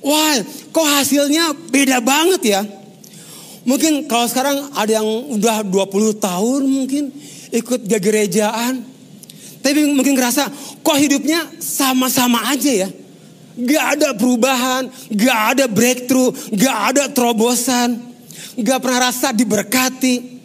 Wah, 0.02 0.34
kok 0.74 0.88
hasilnya 0.98 1.54
beda 1.70 2.02
banget 2.02 2.42
ya. 2.42 2.60
Mungkin 3.62 4.10
kalau 4.10 4.26
sekarang 4.26 4.74
ada 4.74 4.98
yang 4.98 5.06
udah 5.06 5.62
20 5.62 6.18
tahun 6.18 6.60
mungkin 6.66 7.14
ikut 7.54 7.86
gerejaan. 7.86 8.91
Tapi 9.62 9.94
mungkin 9.94 10.18
ngerasa 10.18 10.50
kok 10.82 10.98
hidupnya 10.98 11.46
sama-sama 11.62 12.50
aja 12.50 12.86
ya. 12.86 12.88
Gak 13.52 13.84
ada 13.98 14.08
perubahan, 14.18 14.90
gak 15.12 15.40
ada 15.54 15.64
breakthrough, 15.70 16.34
gak 16.50 16.78
ada 16.92 17.04
terobosan. 17.14 17.94
Gak 18.58 18.78
pernah 18.82 19.08
rasa 19.08 19.30
diberkati. 19.30 20.42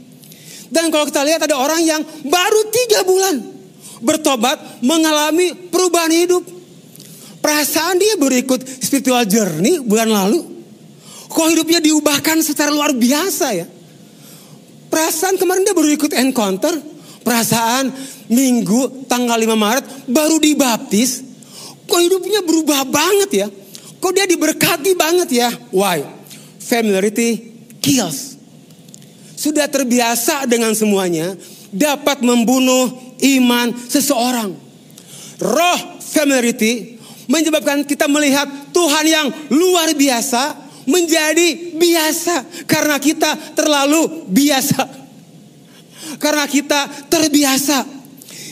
Dan 0.69 0.93
kalau 0.93 1.07
kita 1.09 1.25
lihat 1.25 1.41
ada 1.43 1.57
orang 1.57 1.81
yang 1.81 2.01
baru 2.27 2.61
tiga 2.69 3.01
bulan 3.07 3.35
bertobat 4.03 4.83
mengalami 4.85 5.55
perubahan 5.71 6.13
hidup. 6.13 6.43
Perasaan 7.41 7.95
dia 7.95 8.19
berikut 8.19 8.59
spiritual 8.59 9.23
journey 9.23 9.79
bulan 9.79 10.11
lalu. 10.11 10.43
Kok 11.31 11.47
hidupnya 11.47 11.79
diubahkan 11.79 12.43
secara 12.43 12.69
luar 12.75 12.91
biasa 12.91 13.47
ya. 13.55 13.67
Perasaan 14.87 15.39
kemarin 15.39 15.63
dia 15.63 15.75
baru 15.75 15.89
ikut 15.95 16.11
encounter. 16.15 16.75
Perasaan 17.27 17.91
minggu 18.31 19.03
tanggal 19.11 19.35
5 19.35 19.51
Maret 19.51 19.85
baru 20.07 20.39
dibaptis. 20.39 21.27
Kok 21.83 21.99
hidupnya 21.99 22.39
berubah 22.39 22.87
banget 22.87 23.29
ya. 23.43 23.47
Kok 23.99 24.11
dia 24.15 24.23
diberkati 24.23 24.95
banget 24.95 25.29
ya. 25.35 25.51
Why? 25.75 26.07
Familiarity 26.63 27.51
kills. 27.83 28.39
Sudah 29.35 29.67
terbiasa 29.67 30.47
dengan 30.47 30.71
semuanya. 30.71 31.35
Dapat 31.67 32.23
membunuh 32.23 32.95
iman 33.19 33.75
seseorang. 33.75 34.55
Roh 35.43 35.79
familiarity 35.99 36.95
menyebabkan 37.27 37.83
kita 37.83 38.07
melihat 38.07 38.47
Tuhan 38.71 39.05
yang 39.05 39.27
luar 39.51 39.91
biasa 39.93 40.55
menjadi 40.87 41.75
biasa 41.75 42.63
karena 42.63 42.95
kita 42.97 43.35
terlalu 43.51 44.25
biasa. 44.31 45.06
Karena 46.17 46.45
kita 46.45 47.09
terbiasa. 47.09 47.97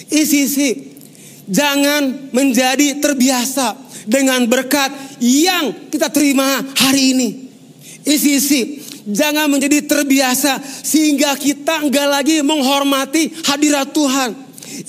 Isi-isi 0.06 0.96
Jangan 1.46 2.34
menjadi 2.34 2.98
terbiasa 2.98 3.78
dengan 4.10 4.50
berkat 4.50 4.90
yang 5.22 5.94
kita 5.94 6.10
terima 6.10 6.62
hari 6.74 7.14
ini. 7.14 7.30
Isi-isi, 8.06 8.82
jangan 9.06 9.50
menjadi 9.50 9.86
terbiasa 9.86 10.58
sehingga 10.62 11.38
kita 11.38 11.86
enggak 11.86 12.08
lagi 12.10 12.42
menghormati 12.42 13.30
hadirat 13.46 13.94
Tuhan. 13.94 14.30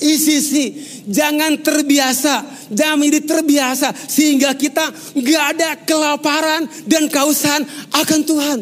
Isi-isi, 0.00 0.72
jangan 1.04 1.60
terbiasa, 1.60 2.44
jangan 2.72 2.96
menjadi 3.04 3.36
terbiasa 3.36 3.92
sehingga 3.92 4.56
kita 4.56 4.88
enggak 5.12 5.44
ada 5.56 5.70
kelaparan 5.84 6.64
dan 6.88 7.08
kehausan 7.12 7.68
akan 7.92 8.20
Tuhan. 8.24 8.58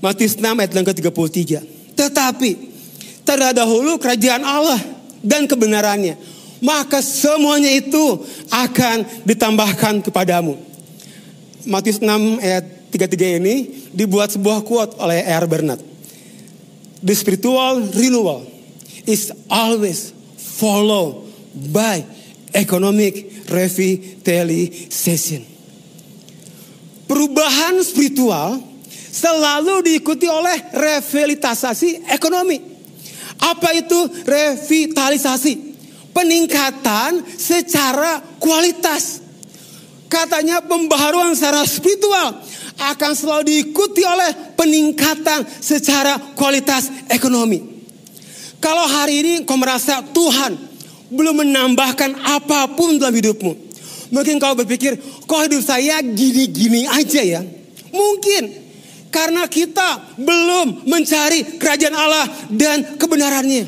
Matius 0.00 0.36
6 0.36 0.44
ayat 0.44 0.72
yang 0.72 0.84
ke-33. 0.84 1.79
Tetapi 2.00 2.50
terdahulu 3.28 4.00
kerajaan 4.00 4.40
Allah 4.40 4.80
dan 5.20 5.44
kebenarannya 5.44 6.16
maka 6.60 7.00
semuanya 7.00 7.72
itu 7.72 8.20
akan 8.52 9.24
ditambahkan 9.24 10.04
kepadamu. 10.04 10.60
Matius 11.68 12.00
6 12.00 12.40
ayat 12.40 12.64
33 12.92 13.40
ini 13.40 13.56
dibuat 13.92 14.32
sebuah 14.32 14.64
quote 14.64 14.96
oleh 15.00 15.24
R. 15.24 15.44
Bernard. 15.48 15.80
The 17.00 17.16
spiritual 17.16 17.88
renewal 17.96 18.44
is 19.08 19.32
always 19.48 20.12
followed 20.36 21.32
by 21.72 22.04
economic 22.52 23.48
revitalization. 23.48 25.48
Perubahan 27.08 27.80
spiritual 27.80 28.60
selalu 29.10 29.82
diikuti 29.82 30.30
oleh 30.30 30.70
revitalisasi 30.70 32.08
ekonomi. 32.10 32.58
Apa 33.40 33.74
itu 33.74 33.98
revitalisasi? 34.24 35.70
peningkatan 36.10 37.24
secara 37.38 38.20
kualitas. 38.42 39.22
Katanya 40.10 40.58
pembaharuan 40.66 41.38
secara 41.38 41.62
spiritual 41.62 42.34
akan 42.80 43.12
selalu 43.14 43.42
diikuti 43.46 44.02
oleh 44.02 44.58
peningkatan 44.58 45.46
secara 45.62 46.18
kualitas 46.34 46.90
ekonomi. 47.06 47.62
Kalau 48.58 48.84
hari 48.90 49.22
ini 49.22 49.32
kau 49.46 49.56
merasa 49.56 50.02
Tuhan 50.02 50.58
belum 51.14 51.46
menambahkan 51.46 52.26
apa 52.26 52.74
pun 52.74 52.98
dalam 52.98 53.14
hidupmu. 53.14 53.70
Mungkin 54.10 54.42
kau 54.42 54.58
berpikir, 54.58 54.98
kok 54.98 55.40
hidup 55.46 55.62
saya 55.62 56.02
gini-gini 56.02 56.90
aja 56.90 57.22
ya. 57.22 57.40
Mungkin 57.94 58.69
karena 59.10 59.46
kita 59.50 60.16
belum 60.16 60.86
mencari 60.86 61.58
kerajaan 61.58 61.96
Allah 61.98 62.26
dan 62.50 62.96
kebenarannya. 62.96 63.66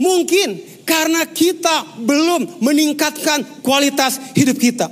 Mungkin 0.00 0.48
karena 0.84 1.28
kita 1.28 2.00
belum 2.00 2.64
meningkatkan 2.64 3.64
kualitas 3.64 4.20
hidup 4.36 4.56
kita. 4.56 4.88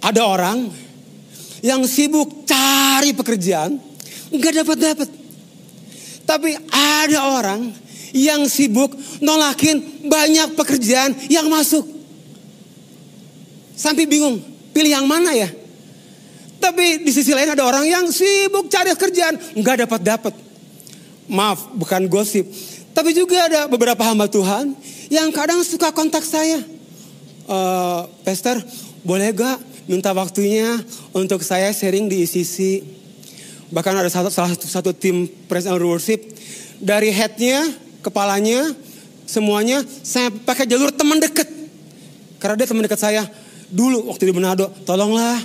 Ada 0.00 0.24
orang 0.24 0.72
yang 1.60 1.84
sibuk 1.84 2.48
cari 2.48 3.12
pekerjaan, 3.12 3.76
nggak 4.32 4.54
dapat 4.64 4.76
dapat. 4.80 5.08
Tapi 6.24 6.56
ada 6.72 7.18
orang 7.36 7.68
yang 8.16 8.48
sibuk 8.48 8.96
nolakin 9.20 10.08
banyak 10.08 10.56
pekerjaan 10.56 11.12
yang 11.28 11.46
masuk. 11.52 11.84
Sampai 13.76 14.04
bingung, 14.04 14.40
pilih 14.72 14.92
yang 14.92 15.08
mana 15.08 15.32
ya? 15.36 15.59
Tapi 16.60 17.00
di 17.00 17.10
sisi 17.10 17.32
lain 17.32 17.56
ada 17.56 17.64
orang 17.64 17.88
yang 17.88 18.04
sibuk 18.12 18.68
cari 18.68 18.92
kerjaan, 18.92 19.34
nggak 19.56 19.88
dapat 19.88 20.00
dapat. 20.04 20.34
Maaf, 21.24 21.72
bukan 21.72 22.04
gosip. 22.06 22.44
Tapi 22.92 23.16
juga 23.16 23.48
ada 23.48 23.60
beberapa 23.70 24.02
hamba 24.04 24.28
Tuhan 24.28 24.76
yang 25.08 25.32
kadang 25.32 25.64
suka 25.64 25.88
kontak 25.94 26.20
saya. 26.20 26.60
Uh, 27.48 28.06
Pastor, 28.22 28.60
boleh 29.02 29.32
gak 29.32 29.58
minta 29.88 30.12
waktunya 30.12 30.78
untuk 31.16 31.40
saya 31.40 31.72
sharing 31.72 32.10
di 32.10 32.28
ICC? 32.28 32.84
Bahkan 33.70 33.94
ada 33.94 34.10
satu, 34.10 34.28
salah 34.28 34.50
satu, 34.52 34.66
satu 34.66 34.90
tim 34.90 35.30
praise 35.46 35.70
and 35.70 35.78
worship. 35.80 36.18
Dari 36.82 37.14
headnya, 37.14 37.62
kepalanya, 38.02 38.74
semuanya 39.24 39.86
saya 40.02 40.28
pakai 40.34 40.66
jalur 40.66 40.90
teman 40.90 41.22
dekat. 41.22 41.46
Karena 42.42 42.58
dia 42.58 42.66
teman 42.66 42.82
dekat 42.82 43.00
saya 43.00 43.22
dulu 43.70 44.10
waktu 44.10 44.28
di 44.28 44.32
Manado. 44.34 44.66
Tolonglah 44.82 45.38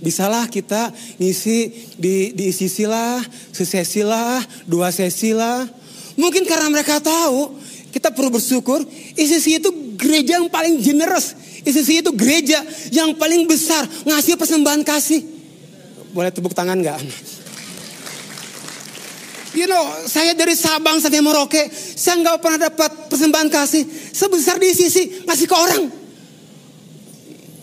bisalah 0.00 0.48
kita 0.48 0.90
ngisi 1.20 1.92
di, 1.96 2.32
di 2.32 2.50
ICC 2.50 2.88
lah, 2.88 3.20
sesesi 3.52 4.00
lah, 4.00 4.40
dua 4.64 4.88
sesi 4.90 5.36
lah. 5.36 5.68
Mungkin 6.16 6.44
karena 6.48 6.68
mereka 6.72 6.98
tahu 6.98 7.56
kita 7.92 8.10
perlu 8.10 8.34
bersyukur. 8.34 8.82
ICC 9.14 9.60
itu 9.60 9.70
gereja 10.00 10.40
yang 10.40 10.48
paling 10.48 10.80
generous. 10.80 11.36
ICC 11.60 12.04
itu 12.04 12.10
gereja 12.16 12.64
yang 12.90 13.12
paling 13.14 13.44
besar 13.44 13.84
ngasih 14.08 14.40
persembahan 14.40 14.82
kasih. 14.82 15.20
Boleh 16.10 16.32
tepuk 16.32 16.56
tangan 16.56 16.80
nggak? 16.80 16.98
You 19.50 19.66
know, 19.66 20.06
saya 20.06 20.30
dari 20.30 20.54
Sabang 20.54 21.02
sampai 21.02 21.18
Merauke, 21.18 21.66
saya 21.74 22.22
nggak 22.22 22.38
pernah 22.38 22.70
dapat 22.70 23.10
persembahan 23.10 23.50
kasih 23.50 23.82
sebesar 24.14 24.62
di 24.62 24.70
ICC 24.70 25.26
ngasih 25.26 25.46
ke 25.50 25.56
orang. 25.58 25.99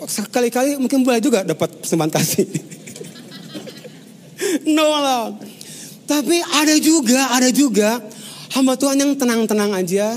Sekali-kali 0.06 0.78
mungkin 0.78 1.02
boleh 1.02 1.18
juga 1.18 1.42
dapat 1.42 1.82
persembahan 1.82 2.12
kasih. 2.14 2.46
no 4.78 4.86
lah. 4.86 5.34
Tapi 6.08 6.40
ada 6.40 6.76
juga, 6.78 7.34
ada 7.34 7.50
juga 7.52 8.00
Hamba 8.56 8.80
Tuhan 8.80 8.96
yang 8.96 9.12
tenang-tenang 9.20 9.76
aja, 9.76 10.16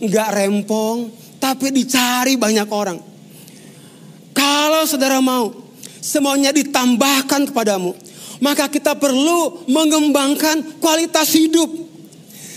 nggak 0.00 0.28
rempong, 0.32 1.12
tapi 1.36 1.68
dicari 1.68 2.40
banyak 2.40 2.68
orang. 2.72 2.96
Kalau 4.32 4.82
saudara 4.88 5.20
mau, 5.20 5.52
semuanya 6.00 6.56
ditambahkan 6.56 7.52
kepadamu, 7.52 7.92
maka 8.40 8.64
kita 8.72 8.96
perlu 8.96 9.68
mengembangkan 9.68 10.80
kualitas 10.80 11.36
hidup 11.36 11.68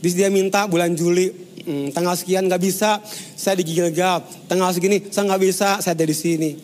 Di 0.02 0.18
dia 0.18 0.34
minta 0.34 0.66
bulan 0.66 0.98
Juli, 0.98 1.30
hmm, 1.70 1.94
tanggal 1.94 2.18
sekian 2.18 2.50
nggak 2.50 2.58
bisa, 2.58 2.98
saya 3.38 3.54
di 3.54 3.64
Gilgal. 3.70 4.26
Tanggal 4.50 4.74
segini, 4.74 5.06
saya 5.14 5.30
nggak 5.30 5.42
bisa, 5.46 5.78
saya 5.78 5.94
ada 5.94 6.06
di 6.10 6.18
sini. 6.18 6.58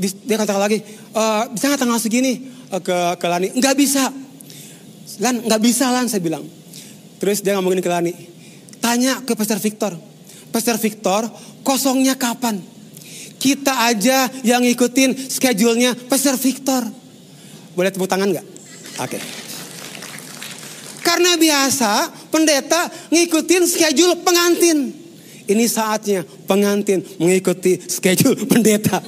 Dia 0.00 0.34
katakan 0.34 0.58
lagi, 0.58 0.82
e, 0.82 1.24
bisa 1.54 1.64
nggak 1.70 1.80
tanggal 1.86 2.00
segini 2.02 2.50
uh, 2.74 2.82
ke 2.82 2.98
ke 3.20 3.26
Lani? 3.30 3.48
Nggak 3.54 3.74
bisa. 3.78 4.10
Lan, 5.22 5.46
nggak 5.46 5.60
bisa 5.62 5.84
Lan, 5.94 6.10
saya 6.10 6.18
bilang. 6.18 6.42
Terus 7.22 7.44
dia 7.44 7.54
ngomongin 7.54 7.84
ke 7.84 7.90
Lani, 7.90 8.12
tanya 8.82 9.22
ke 9.22 9.36
Pastor 9.38 9.60
Victor. 9.62 9.92
Pastor 10.50 10.80
Victor, 10.80 11.30
kosongnya 11.62 12.18
kapan? 12.18 12.58
Kita 13.40 13.88
aja 13.88 14.28
yang 14.44 14.64
ngikutin 14.66 15.30
schedule-nya 15.30 15.96
Pastor 16.08 16.36
Victor. 16.36 16.84
Boleh 17.76 17.92
tepuk 17.92 18.08
tangan 18.08 18.28
nggak? 18.28 18.46
Oke. 19.00 19.16
Okay. 19.16 19.49
Karena 21.20 21.36
biasa 21.36 22.08
pendeta 22.32 22.88
ngikutin 23.12 23.68
schedule 23.68 24.24
pengantin. 24.24 24.88
Ini 25.44 25.68
saatnya 25.68 26.24
pengantin 26.48 27.04
mengikuti 27.20 27.76
schedule 27.76 28.40
pendeta. 28.48 29.04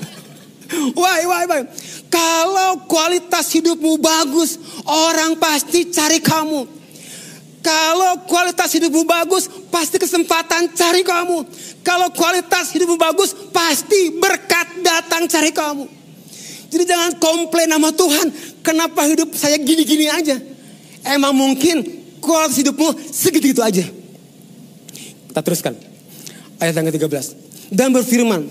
Why, 0.92 1.24
why, 1.24 1.48
why? 1.48 1.64
Kalau 2.12 2.84
kualitas 2.84 3.48
hidupmu 3.56 3.96
bagus, 3.96 4.60
orang 4.84 5.40
pasti 5.40 5.88
cari 5.88 6.20
kamu. 6.20 6.68
Kalau 7.64 8.28
kualitas 8.28 8.68
hidupmu 8.76 9.08
bagus, 9.08 9.48
pasti 9.72 9.96
kesempatan 9.96 10.68
cari 10.76 11.00
kamu. 11.00 11.48
Kalau 11.80 12.12
kualitas 12.12 12.76
hidupmu 12.76 13.00
bagus, 13.00 13.32
pasti 13.56 14.20
berkat 14.20 14.84
datang 14.84 15.24
cari 15.32 15.48
kamu. 15.48 15.88
Jadi 16.68 16.84
jangan 16.84 17.16
komplain 17.16 17.72
nama 17.72 17.88
Tuhan, 17.88 18.28
kenapa 18.60 19.00
hidup 19.08 19.32
saya 19.32 19.56
gini-gini 19.56 20.12
aja. 20.12 20.52
Emang 21.02 21.34
mungkin 21.34 22.01
kualitas 22.22 22.62
hidupmu 22.62 22.94
segitu-gitu 23.10 23.60
aja. 23.60 23.82
Kita 25.28 25.40
teruskan. 25.42 25.74
Ayat 26.62 26.78
yang 26.78 26.86
ke-13. 26.94 27.34
Dan 27.74 27.90
berfirman, 27.90 28.46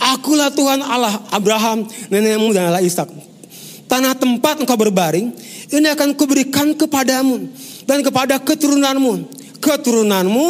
Akulah 0.00 0.48
Tuhan 0.48 0.80
Allah 0.80 1.20
Abraham, 1.28 1.84
nenekmu 2.08 2.56
dan 2.56 2.72
Allah 2.72 2.80
Ishak. 2.80 3.12
Tanah 3.84 4.16
tempat 4.16 4.64
engkau 4.64 4.80
berbaring, 4.80 5.28
ini 5.68 5.86
akan 5.92 6.16
kuberikan 6.16 6.72
kepadamu 6.72 7.52
dan 7.84 8.00
kepada 8.00 8.40
keturunanmu. 8.40 9.28
Keturunanmu 9.60 10.46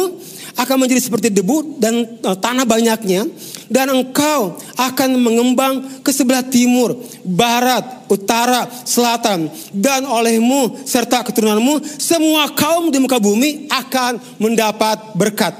akan 0.55 0.75
menjadi 0.79 1.01
seperti 1.03 1.27
debu 1.33 1.81
dan 1.81 2.21
uh, 2.23 2.37
tanah 2.37 2.63
banyaknya 2.63 3.27
dan 3.71 3.87
engkau 3.87 4.59
akan 4.75 5.15
mengembang 5.15 6.03
ke 6.03 6.11
sebelah 6.11 6.43
timur, 6.43 6.99
barat, 7.23 8.03
utara, 8.11 8.67
selatan 8.83 9.47
dan 9.71 10.03
olehmu 10.03 10.83
serta 10.83 11.23
keturunanmu 11.23 11.79
semua 11.95 12.51
kaum 12.51 12.91
di 12.91 12.99
muka 12.99 13.15
bumi 13.15 13.71
akan 13.71 14.19
mendapat 14.43 15.15
berkat. 15.15 15.55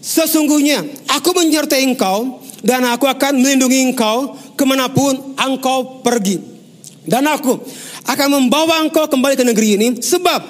Sesungguhnya 0.00 0.80
aku 1.12 1.36
menyertai 1.36 1.84
engkau 1.84 2.40
dan 2.64 2.88
aku 2.88 3.04
akan 3.04 3.36
melindungi 3.36 3.92
engkau 3.92 4.32
ke 4.56 4.64
mana 4.64 4.88
pun 4.88 5.36
engkau 5.36 6.00
pergi. 6.00 6.40
Dan 7.04 7.28
aku 7.28 7.60
akan 8.08 8.28
membawa 8.32 8.80
engkau 8.80 9.06
kembali 9.12 9.36
ke 9.36 9.44
negeri 9.44 9.68
ini 9.76 9.88
sebab 10.00 10.40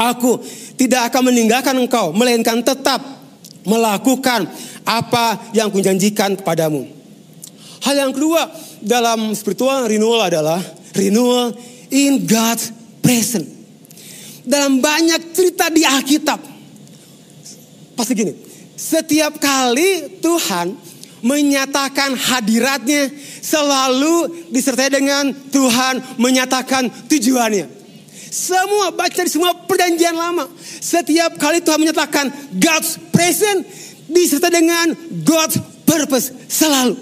aku 0.00 0.40
tidak 0.80 1.12
akan 1.12 1.30
meninggalkan 1.30 1.76
engkau 1.76 2.10
melainkan 2.16 2.64
tetap 2.64 3.02
melakukan 3.62 4.46
apa 4.86 5.52
yang 5.54 5.70
kujanjikan 5.70 6.38
kepadamu. 6.38 6.86
Hal 7.82 7.94
yang 7.98 8.12
kedua 8.14 8.46
dalam 8.78 9.34
spiritual 9.34 9.86
renewal 9.90 10.22
adalah 10.22 10.62
renewal 10.94 11.54
in 11.90 12.22
God's 12.26 12.70
presence. 13.02 13.50
Dalam 14.42 14.82
banyak 14.82 15.34
cerita 15.34 15.70
di 15.70 15.86
Alkitab. 15.86 16.40
Pasti 17.94 18.12
gini, 18.14 18.34
setiap 18.74 19.38
kali 19.38 20.18
Tuhan 20.18 20.74
menyatakan 21.22 22.18
hadiratnya 22.18 23.14
selalu 23.38 24.50
disertai 24.50 24.90
dengan 24.90 25.30
Tuhan 25.30 26.18
menyatakan 26.18 26.90
tujuannya. 27.06 27.70
Semua 28.32 28.90
baca 28.90 29.20
di 29.22 29.30
semua 29.30 29.52
perjanjian 29.54 30.16
lama. 30.16 30.48
Setiap 30.58 31.38
kali 31.38 31.62
Tuhan 31.62 31.78
menyatakan 31.78 32.32
God's 32.58 32.98
presence 33.12 33.91
disertai 34.12 34.52
dengan 34.52 34.92
God's 35.24 35.58
purpose 35.88 36.30
selalu. 36.46 36.94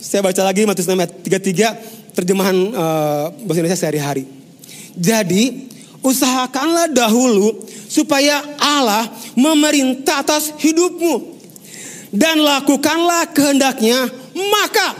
Saya 0.00 0.24
baca 0.24 0.42
lagi 0.42 0.64
Matius 0.64 0.88
6 0.88 0.96
ayat 0.96 1.12
33 2.16 2.16
terjemahan 2.16 2.56
uh, 2.72 3.26
bahasa 3.44 3.58
Indonesia 3.62 3.80
sehari-hari. 3.86 4.24
Jadi 4.96 5.70
usahakanlah 6.02 6.90
dahulu 6.90 7.62
supaya 7.86 8.42
Allah 8.58 9.06
memerintah 9.38 10.24
atas 10.24 10.56
hidupmu 10.58 11.38
dan 12.10 12.42
lakukanlah 12.42 13.30
kehendaknya, 13.30 14.10
maka 14.34 14.98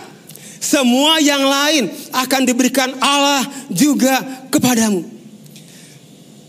semua 0.63 1.19
yang 1.19 1.43
lain 1.43 1.91
akan 2.15 2.41
diberikan 2.47 2.95
Allah 3.03 3.43
juga 3.67 4.47
kepadamu. 4.53 5.03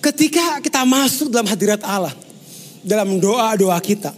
Ketika 0.01 0.61
kita 0.61 0.85
masuk 0.85 1.33
dalam 1.33 1.49
hadirat 1.49 1.81
Allah, 1.81 2.13
dalam 2.85 3.17
doa-doa 3.17 3.77
kita, 3.81 4.13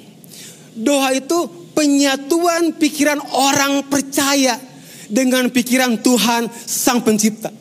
doa 0.78 1.14
itu 1.14 1.70
penyatuan 1.74 2.78
pikiran 2.78 3.20
orang 3.34 3.86
percaya 3.90 4.58
dengan 5.10 5.50
pikiran 5.50 6.00
Tuhan 6.02 6.50
Sang 6.54 7.02
Pencipta. 7.02 7.54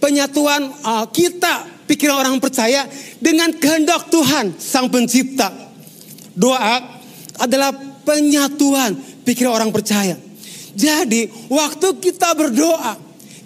Penyatuan 0.00 0.70
uh, 0.80 1.06
kita, 1.12 1.84
pikiran 1.84 2.24
orang 2.24 2.36
percaya 2.40 2.88
dengan 3.20 3.52
kehendak 3.54 4.08
Tuhan 4.08 4.56
Sang 4.56 4.88
Pencipta. 4.88 5.52
Doa 6.34 6.80
adalah 7.36 7.74
penyatuan 8.06 8.96
pikiran 9.26 9.60
orang 9.60 9.70
percaya. 9.70 10.16
Jadi 10.72 11.28
waktu 11.50 11.88
kita 11.98 12.32
berdoa, 12.32 12.96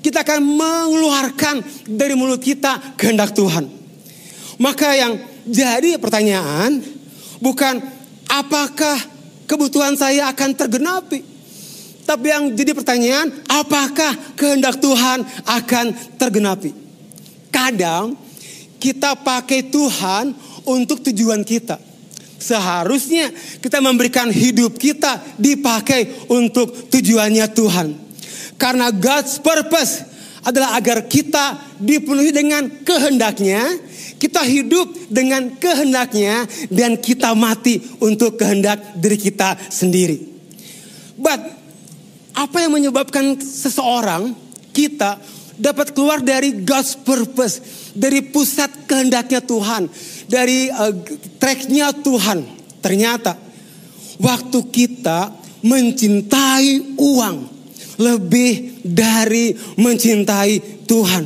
kita 0.05 0.21
akan 0.21 0.41
mengeluarkan 0.45 1.65
dari 1.89 2.15
mulut 2.15 2.39
kita 2.39 2.95
kehendak 2.95 3.33
Tuhan. 3.33 3.67
Maka 4.61 4.95
yang 4.95 5.13
jadi 5.49 5.97
pertanyaan 5.99 6.79
bukan 7.43 7.94
apakah 8.35 8.99
kebutuhan 9.47 9.95
saya 9.95 10.31
akan 10.35 10.51
tergenapi. 10.57 11.21
Tapi 12.05 12.27
yang 12.29 12.53
jadi 12.53 12.77
pertanyaan, 12.77 13.33
apakah 13.49 14.13
kehendak 14.37 14.77
Tuhan 14.77 15.25
akan 15.49 15.87
tergenapi? 16.21 16.77
Kadang 17.49 18.13
kita 18.77 19.17
pakai 19.17 19.73
Tuhan 19.73 20.37
untuk 20.69 21.01
tujuan 21.01 21.41
kita. 21.41 21.81
Seharusnya 22.37 23.33
kita 23.65 23.81
memberikan 23.81 24.29
hidup 24.29 24.77
kita 24.77 25.17
dipakai 25.41 26.29
untuk 26.29 26.93
tujuannya 26.93 27.47
Tuhan. 27.57 27.89
Karena 28.61 28.93
God's 28.93 29.41
purpose 29.41 30.05
adalah 30.45 30.77
agar 30.77 31.09
kita 31.09 31.77
dipenuhi 31.81 32.31
dengan 32.31 32.69
kehendaknya, 32.85 33.65
kita 34.21 34.45
hidup 34.45 34.93
dengan 35.09 35.57
kehendaknya, 35.57 36.45
dan 36.69 37.01
kita 37.01 37.33
mati 37.33 37.81
untuk 38.05 38.37
kehendak 38.37 38.97
diri 39.01 39.19
kita 39.19 39.57
sendiri. 39.73 40.21
But 41.17 41.41
apa 42.35 42.57
yang 42.61 42.77
menyebabkan 42.77 43.41
seseorang 43.41 44.37
kita 44.75 45.17
dapat 45.55 45.95
keluar 45.95 46.21
dari 46.21 46.67
God's 46.67 46.99
purpose, 46.99 47.63
dari 47.95 48.27
pusat 48.27 48.91
kehendaknya 48.91 49.39
Tuhan, 49.39 49.87
dari 50.27 50.67
uh, 50.69 50.93
tracknya 51.39 51.95
Tuhan. 51.95 52.43
Ternyata 52.83 53.39
waktu 54.19 54.59
kita 54.69 55.33
mencintai 55.65 56.99
uang 57.01 57.54
lebih 57.99 58.83
dari 58.85 59.55
mencintai 59.79 60.85
Tuhan. 60.85 61.25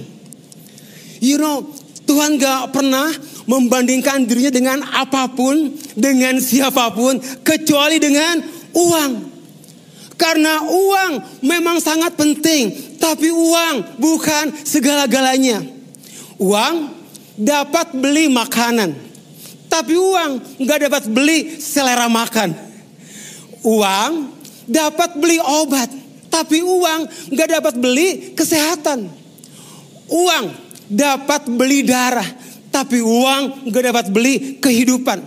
You 1.18 1.40
know, 1.40 1.66
Tuhan 2.06 2.38
gak 2.38 2.72
pernah 2.72 3.10
membandingkan 3.48 4.28
dirinya 4.28 4.52
dengan 4.52 4.78
apa 4.84 5.28
pun, 5.32 5.72
dengan 5.96 6.36
siapa 6.38 6.92
pun, 6.92 7.18
kecuali 7.42 7.96
dengan 7.96 8.44
uang. 8.76 9.12
Karena 10.18 10.66
uang 10.66 11.12
memang 11.46 11.78
sangat 11.78 12.18
penting, 12.18 12.96
tapi 12.98 13.30
uang 13.30 14.02
bukan 14.02 14.50
segala-galanya. 14.66 15.62
Uang 16.42 16.90
dapat 17.38 17.94
beli 17.94 18.26
makanan. 18.26 18.94
Tapi 19.68 19.94
uang 19.94 20.58
nggak 20.58 20.80
dapat 20.90 21.02
beli 21.12 21.60
selera 21.62 22.10
makan. 22.10 22.50
Uang 23.62 24.32
dapat 24.66 25.14
beli 25.18 25.38
obat. 25.38 25.97
Tapi 26.28 26.60
uang 26.60 27.32
nggak 27.32 27.48
dapat 27.58 27.74
beli 27.80 28.36
kesehatan. 28.36 29.08
Uang 30.08 30.44
dapat 30.88 31.48
beli 31.48 31.84
darah. 31.84 32.26
Tapi 32.68 33.00
uang 33.00 33.68
nggak 33.68 33.84
dapat 33.92 34.06
beli 34.12 34.34
kehidupan. 34.60 35.18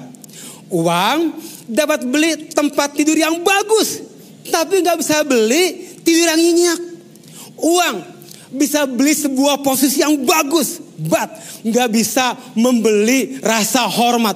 Uang 0.72 1.36
dapat 1.66 2.06
beli 2.06 2.54
tempat 2.54 2.94
tidur 2.94 3.18
yang 3.18 3.42
bagus. 3.42 4.02
Tapi 4.48 4.82
nggak 4.82 4.98
bisa 5.02 5.26
beli 5.26 5.98
tidur 6.06 6.30
yang 6.32 6.42
nyenyak. 6.42 6.80
Uang 7.62 7.96
bisa 8.52 8.84
beli 8.84 9.16
sebuah 9.16 9.64
posisi 9.64 10.04
yang 10.04 10.22
bagus, 10.28 10.84
but 11.00 11.30
nggak 11.64 11.90
bisa 11.90 12.36
membeli 12.54 13.40
rasa 13.40 13.88
hormat. 13.88 14.36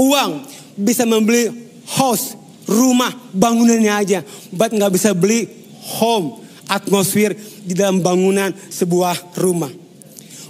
Uang 0.00 0.46
bisa 0.78 1.04
membeli 1.04 1.50
house, 1.98 2.38
rumah, 2.64 3.10
bangunannya 3.34 3.92
aja, 3.92 4.20
but 4.54 4.70
nggak 4.70 4.92
bisa 4.94 5.10
beli 5.12 5.59
home, 5.98 6.38
atmosfer 6.70 7.34
di 7.66 7.74
dalam 7.74 7.98
bangunan 7.98 8.54
sebuah 8.54 9.34
rumah. 9.42 9.70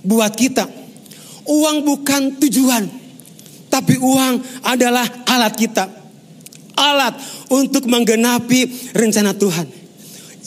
Buat 0.04 0.32
kita, 0.36 0.64
uang 1.48 1.76
bukan 1.84 2.36
tujuan, 2.40 2.84
tapi 3.72 3.96
uang 3.96 4.64
adalah 4.64 5.06
alat 5.24 5.54
kita. 5.56 5.84
Alat 6.76 7.12
untuk 7.52 7.84
menggenapi 7.88 8.92
rencana 8.96 9.36
Tuhan. 9.36 9.68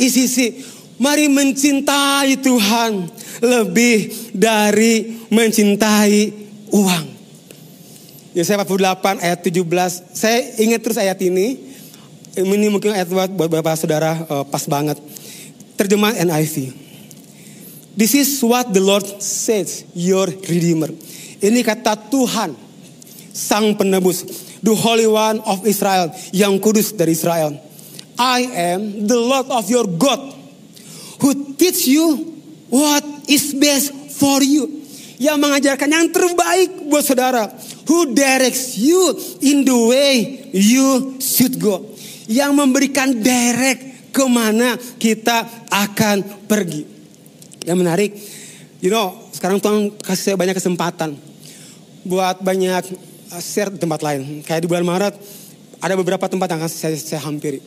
Isi 0.01 0.25
Mari 1.01 1.25
mencintai 1.25 2.37
Tuhan 2.37 2.91
lebih 3.41 4.29
dari 4.31 5.25
mencintai 5.33 6.19
uang. 6.69 7.05
Yesaya 8.33 8.61
48 8.61 9.19
ayat 9.19 9.39
17. 9.41 10.15
Saya 10.15 10.39
ingat 10.61 10.79
terus 10.81 10.97
ayat 11.01 11.17
ini. 11.21 11.72
Ini 12.33 12.65
mungkin 12.73 12.97
ayat 12.97 13.13
buat, 13.13 13.29
Bapak 13.29 13.77
Saudara 13.77 14.25
uh, 14.25 14.41
pas 14.41 14.65
banget. 14.65 14.97
Terjemahan 15.77 16.25
NIV. 16.25 16.73
This 17.93 18.17
is 18.17 18.41
what 18.41 18.73
the 18.73 18.81
Lord 18.81 19.05
says, 19.21 19.85
your 19.93 20.25
Redeemer. 20.25 20.89
Ini 21.37 21.61
kata 21.61 21.93
Tuhan, 22.09 22.57
Sang 23.29 23.77
Penebus, 23.77 24.25
the 24.65 24.73
Holy 24.73 25.05
One 25.05 25.45
of 25.45 25.61
Israel, 25.69 26.09
yang 26.33 26.57
kudus 26.57 26.89
dari 26.97 27.13
Israel. 27.13 27.53
I 28.17 28.49
am 28.73 29.05
the 29.05 29.17
Lord 29.17 29.53
of 29.53 29.69
your 29.69 29.85
God 29.85 30.33
who 31.21 31.53
teach 31.53 31.85
you 31.85 32.33
what 32.73 33.05
is 33.29 33.53
best 33.53 33.93
for 34.17 34.41
you. 34.41 34.81
Yang 35.21 35.37
mengajarkan 35.37 35.85
yang 35.85 36.09
terbaik 36.09 36.89
buat 36.89 37.05
saudara. 37.05 37.53
Who 37.85 38.09
directs 38.17 38.73
you 38.81 39.13
in 39.45 39.61
the 39.61 39.77
way 39.85 40.13
you 40.49 41.21
should 41.21 41.61
go. 41.61 41.92
Yang 42.29 42.51
memberikan 42.55 43.19
direct 43.19 44.13
ke 44.13 44.23
mana 44.29 44.77
kita 45.01 45.67
akan 45.67 46.45
pergi. 46.45 46.85
Yang 47.65 47.77
menarik, 47.79 48.11
you 48.79 48.91
know, 48.91 49.17
sekarang 49.33 49.57
Tuhan 49.57 49.95
kasih 49.99 50.23
saya 50.31 50.35
banyak 50.37 50.55
kesempatan 50.55 51.17
buat 52.03 52.43
banyak 52.43 52.83
uh, 53.31 53.41
share 53.41 53.71
di 53.71 53.79
tempat 53.79 54.03
lain. 54.03 54.43
Kayak 54.43 54.63
di 54.63 54.67
bulan 54.69 54.85
Maret, 54.85 55.15
ada 55.79 55.93
beberapa 55.95 56.27
tempat 56.27 56.47
yang 56.51 56.59
akan 56.63 56.71
saya, 56.71 56.95
saya 56.99 57.23
hampiri. 57.23 57.59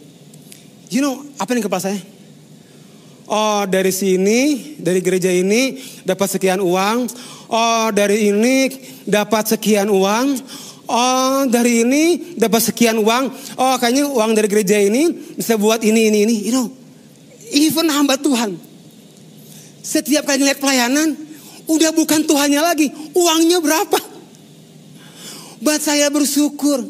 You 0.93 1.03
know, 1.03 1.25
apa 1.41 1.51
yang 1.57 1.67
kepala 1.67 1.83
saya? 1.83 1.99
Oh 3.27 3.67
dari 3.67 3.91
sini, 3.91 4.73
dari 4.79 5.03
gereja 5.03 5.27
ini 5.35 5.83
dapat 6.07 6.39
sekian 6.39 6.63
uang. 6.63 7.11
Oh 7.51 7.91
dari 7.91 8.31
ini 8.31 8.71
dapat 9.03 9.51
sekian 9.51 9.91
uang. 9.91 10.39
Oh 10.87 11.43
dari 11.51 11.83
ini 11.83 12.35
dapat 12.39 12.71
sekian 12.71 12.99
uang. 13.03 13.25
Oh 13.59 13.75
kayaknya 13.79 14.07
uang 14.07 14.31
dari 14.39 14.47
gereja 14.47 14.79
ini 14.79 15.35
bisa 15.35 15.59
buat 15.59 15.83
ini, 15.83 16.11
ini, 16.11 16.19
ini. 16.23 16.37
You 16.47 16.53
know, 16.55 16.67
even 17.51 17.91
hamba 17.91 18.15
Tuhan. 18.19 18.55
Setiap 19.83 20.27
kali 20.27 20.43
ngeliat 20.43 20.59
pelayanan, 20.59 21.15
udah 21.71 21.91
bukan 21.95 22.27
Tuhannya 22.27 22.63
lagi. 22.63 22.91
Uangnya 23.15 23.63
berapa? 23.63 23.99
Buat 25.63 25.83
saya 25.83 26.11
bersyukur. 26.11 26.83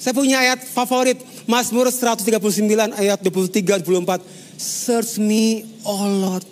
Saya 0.00 0.12
punya 0.12 0.40
ayat 0.40 0.60
favorit. 0.64 1.20
Mazmur 1.44 1.92
139 1.92 2.96
ayat 2.96 3.20
23 3.20 3.84
24 3.84 4.24
Search 4.56 5.20
me, 5.20 5.68
oh 5.84 6.08
Lord. 6.08 6.44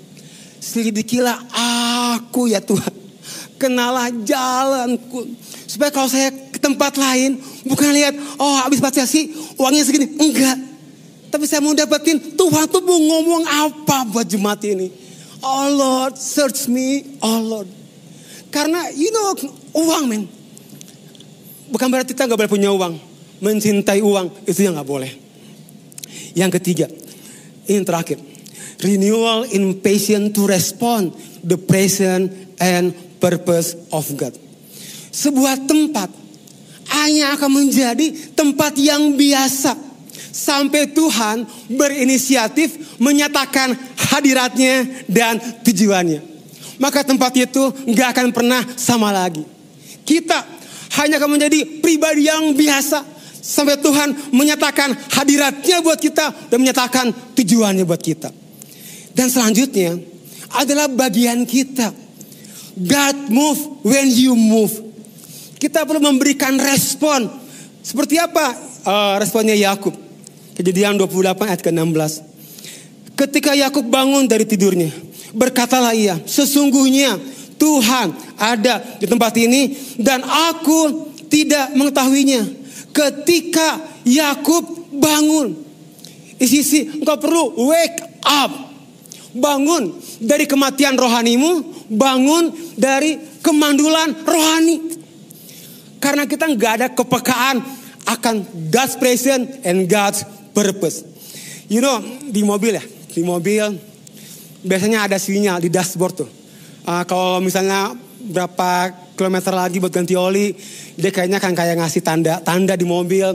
Selidikilah 0.60 1.40
aku 2.20 2.52
ya 2.52 2.60
Tuhan. 2.60 2.92
Kenalah 3.56 4.12
jalanku. 4.12 5.32
Supaya 5.64 5.88
kalau 5.88 6.12
saya 6.12 6.28
tempat 6.62 6.94
lain, 6.94 7.42
bukan 7.66 7.90
lihat, 7.90 8.14
oh 8.38 8.62
habis 8.62 8.78
sih 9.10 9.34
uangnya 9.58 9.82
segini. 9.82 10.06
Enggak. 10.14 10.56
Tapi 11.34 11.44
saya 11.50 11.58
mau 11.58 11.74
dapetin, 11.74 12.38
Tuhan 12.38 12.64
tuh 12.70 12.84
mau 12.86 13.00
ngomong 13.00 13.42
apa 13.48 14.06
buat 14.06 14.28
jemaat 14.28 14.62
ini. 14.68 14.94
Oh 15.42 15.66
Lord, 15.74 16.14
search 16.14 16.70
me, 16.70 17.18
oh 17.18 17.42
Lord. 17.42 17.66
Karena 18.54 18.94
you 18.94 19.10
know, 19.10 19.34
uang 19.74 20.04
men. 20.06 20.22
Bukan 21.72 21.88
berarti 21.88 22.14
kita 22.14 22.30
nggak 22.30 22.38
boleh 22.46 22.52
punya 22.52 22.70
uang. 22.70 22.94
Mencintai 23.42 23.98
uang, 24.04 24.46
itu 24.46 24.62
yang 24.62 24.78
nggak 24.78 24.86
boleh. 24.86 25.10
Yang 26.38 26.62
ketiga, 26.62 26.86
ini 27.66 27.82
terakhir. 27.82 28.22
Renewal 28.78 29.50
in 29.50 29.82
patience 29.82 30.36
to 30.36 30.46
respond 30.46 31.10
the 31.42 31.58
present 31.58 32.30
and 32.62 32.94
purpose 33.18 33.74
of 33.90 34.06
God. 34.14 34.36
Sebuah 35.10 35.64
tempat 35.64 36.21
hanya 36.92 37.34
akan 37.36 37.50
menjadi 37.64 38.36
tempat 38.36 38.76
yang 38.76 39.16
biasa 39.16 39.72
sampai 40.32 40.92
Tuhan 40.92 41.44
berinisiatif 41.72 43.00
menyatakan 43.00 43.72
hadiratnya 44.12 45.04
dan 45.08 45.40
tujuannya. 45.64 46.20
Maka 46.76 47.04
tempat 47.04 47.32
itu 47.36 47.72
nggak 47.88 48.08
akan 48.16 48.28
pernah 48.34 48.60
sama 48.76 49.12
lagi. 49.14 49.44
Kita 50.02 50.44
hanya 51.00 51.16
akan 51.16 51.40
menjadi 51.40 51.80
pribadi 51.80 52.28
yang 52.28 52.52
biasa 52.52 53.12
Sampai 53.42 53.74
Tuhan 53.82 54.30
menyatakan 54.30 54.94
hadiratnya 55.10 55.82
buat 55.82 55.98
kita 55.98 56.30
dan 56.46 56.62
menyatakan 56.62 57.10
tujuannya 57.34 57.82
buat 57.82 57.98
kita. 57.98 58.30
Dan 59.18 59.26
selanjutnya 59.26 59.98
adalah 60.54 60.86
bagian 60.86 61.42
kita. 61.42 61.90
God 62.78 63.16
move 63.34 63.82
when 63.82 64.14
you 64.14 64.38
move. 64.38 64.91
Kita 65.62 65.86
perlu 65.86 66.02
memberikan 66.02 66.58
respon. 66.58 67.30
Seperti 67.86 68.18
apa 68.18 68.50
uh, 68.82 69.14
responnya 69.22 69.54
Yakub? 69.54 69.94
Kejadian 70.58 70.98
28 70.98 71.38
ayat 71.38 71.62
ke-16. 71.62 72.12
Ketika 73.14 73.54
Yakub 73.54 73.86
bangun 73.86 74.26
dari 74.26 74.42
tidurnya, 74.42 74.90
berkatalah 75.30 75.94
ia, 75.94 76.18
sesungguhnya 76.26 77.14
Tuhan 77.62 78.10
ada 78.42 78.82
di 78.98 79.06
tempat 79.06 79.38
ini 79.38 79.70
dan 80.02 80.26
aku 80.26 81.14
tidak 81.30 81.70
mengetahuinya. 81.78 82.42
Ketika 82.90 84.02
Yakub 84.02 84.66
bangun, 84.90 85.62
isi 86.42 86.90
engkau 86.90 87.22
perlu 87.22 87.70
wake 87.70 88.26
up. 88.26 88.50
Bangun 89.32 89.94
dari 90.18 90.44
kematian 90.44 90.98
rohanimu, 90.98 91.86
bangun 91.86 92.50
dari 92.74 93.16
kemandulan 93.40 94.26
rohani. 94.26 94.91
Karena 96.02 96.26
kita 96.26 96.50
nggak 96.50 96.72
ada 96.82 96.86
kepekaan 96.90 97.62
akan 98.10 98.34
God's 98.74 98.98
presence 98.98 99.62
and 99.62 99.86
God's 99.86 100.26
purpose. 100.50 101.06
You 101.70 101.78
know, 101.78 102.02
di 102.26 102.42
mobil 102.42 102.74
ya, 102.74 102.84
di 103.14 103.22
mobil 103.22 103.62
biasanya 104.66 105.06
ada 105.06 105.16
sinyal 105.16 105.62
di 105.62 105.70
dashboard 105.70 106.26
tuh. 106.26 106.30
Uh, 106.82 107.06
kalau 107.06 107.38
misalnya 107.38 107.94
berapa 108.22 108.90
kilometer 109.14 109.54
lagi 109.54 109.78
buat 109.78 109.94
ganti 109.94 110.18
oli, 110.18 110.50
dia 110.98 111.14
kayaknya 111.14 111.38
kan 111.38 111.54
kayak 111.54 111.78
ngasih 111.78 112.02
tanda 112.02 112.42
tanda 112.42 112.74
di 112.74 112.82
mobil 112.82 113.30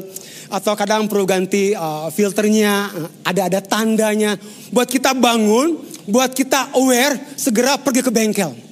atau 0.47 0.75
kadang 0.75 1.07
perlu 1.07 1.23
ganti 1.23 1.71
uh, 1.71 2.11
filternya, 2.11 2.91
ada 3.23 3.47
ada 3.47 3.59
tandanya 3.63 4.35
buat 4.71 4.87
kita 4.87 5.15
bangun, 5.15 5.79
buat 6.07 6.35
kita 6.35 6.75
aware 6.75 7.35
segera 7.39 7.79
pergi 7.79 8.03
ke 8.03 8.11
bengkel. 8.11 8.66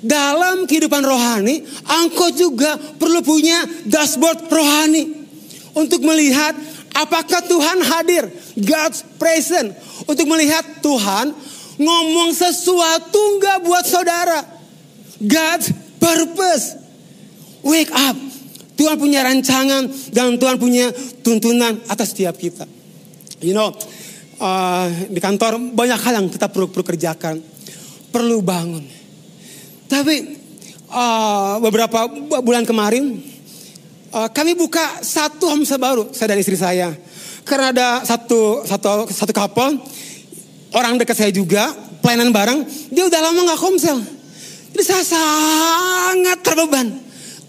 Dalam 0.00 0.64
kehidupan 0.64 1.04
rohani, 1.04 1.60
angkot 1.84 2.32
juga 2.32 2.80
perlu 2.96 3.20
punya 3.20 3.68
dashboard 3.84 4.48
rohani 4.48 5.12
untuk 5.76 6.00
melihat 6.00 6.56
apakah 6.96 7.44
Tuhan 7.44 7.78
hadir, 7.84 8.24
God's 8.56 9.04
present, 9.20 9.76
untuk 10.08 10.24
melihat 10.24 10.64
Tuhan 10.80 11.36
ngomong 11.76 12.32
sesuatu 12.32 13.20
nggak 13.40 13.58
buat 13.64 13.84
saudara. 13.84 14.40
God's 15.20 15.72
purpose. 16.00 16.80
Wake 17.60 17.92
up. 17.92 18.16
Tuhan 18.80 18.96
punya 18.96 19.20
rancangan 19.20 19.84
dan 20.16 20.40
Tuhan 20.40 20.56
punya 20.56 20.88
tuntunan 21.20 21.76
atas 21.92 22.16
setiap 22.16 22.40
kita. 22.40 22.64
You 23.44 23.52
know, 23.52 23.76
uh, 24.40 24.88
di 25.12 25.20
kantor 25.20 25.60
banyak 25.76 26.00
hal 26.00 26.24
yang 26.24 26.28
kita 26.32 26.48
perlu, 26.48 26.72
perlu 26.72 26.84
kerjakan. 26.88 27.44
Perlu 28.08 28.40
bangun. 28.40 28.99
Tapi 29.90 30.38
uh, 30.86 31.58
beberapa 31.58 32.06
bulan 32.38 32.62
kemarin 32.62 33.18
uh, 34.14 34.30
kami 34.30 34.54
buka 34.54 35.02
satu 35.02 35.50
homestay 35.50 35.82
baru 35.82 36.14
saya 36.14 36.30
dan 36.30 36.38
istri 36.38 36.54
saya. 36.54 36.94
Karena 37.42 37.74
ada 37.74 37.88
satu 38.06 38.62
satu 38.62 39.10
satu 39.10 39.32
couple 39.34 39.82
orang 40.70 40.94
dekat 40.94 41.18
saya 41.18 41.34
juga 41.34 41.74
pelayanan 41.98 42.30
bareng, 42.30 42.60
dia 42.94 43.02
udah 43.02 43.20
lama 43.20 43.40
nggak 43.50 43.60
komsel. 43.60 43.98
Jadi 44.70 44.84
saya 44.86 45.02
sangat 45.02 46.38
terbeban. 46.46 46.86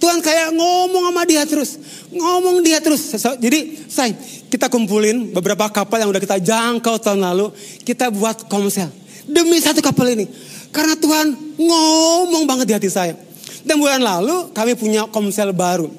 Tuhan 0.01 0.17
kayak 0.25 0.57
ngomong 0.57 1.13
sama 1.13 1.23
dia 1.29 1.45
terus. 1.45 1.77
Ngomong 2.09 2.65
dia 2.65 2.81
terus. 2.81 3.13
Jadi 3.13 3.85
saya 3.85 4.17
kita 4.49 4.65
kumpulin 4.65 5.29
beberapa 5.29 5.69
kapal 5.69 6.01
yang 6.01 6.09
udah 6.09 6.17
kita 6.17 6.41
jangkau 6.41 6.97
tahun 6.97 7.21
lalu. 7.21 7.53
Kita 7.85 8.09
buat 8.09 8.49
komsel. 8.49 8.89
demi 9.29 9.61
satu 9.61 9.85
kapal 9.85 10.17
ini. 10.17 10.25
Karena 10.71 10.95
Tuhan 10.95 11.55
ngomong 11.59 12.43
banget 12.47 12.65
di 12.71 12.73
hati 12.75 12.89
saya. 12.89 13.13
Dan 13.61 13.77
bulan 13.77 14.01
lalu 14.01 14.49
kami 14.55 14.73
punya 14.73 15.05
komsel 15.11 15.53
baru. 15.53 15.91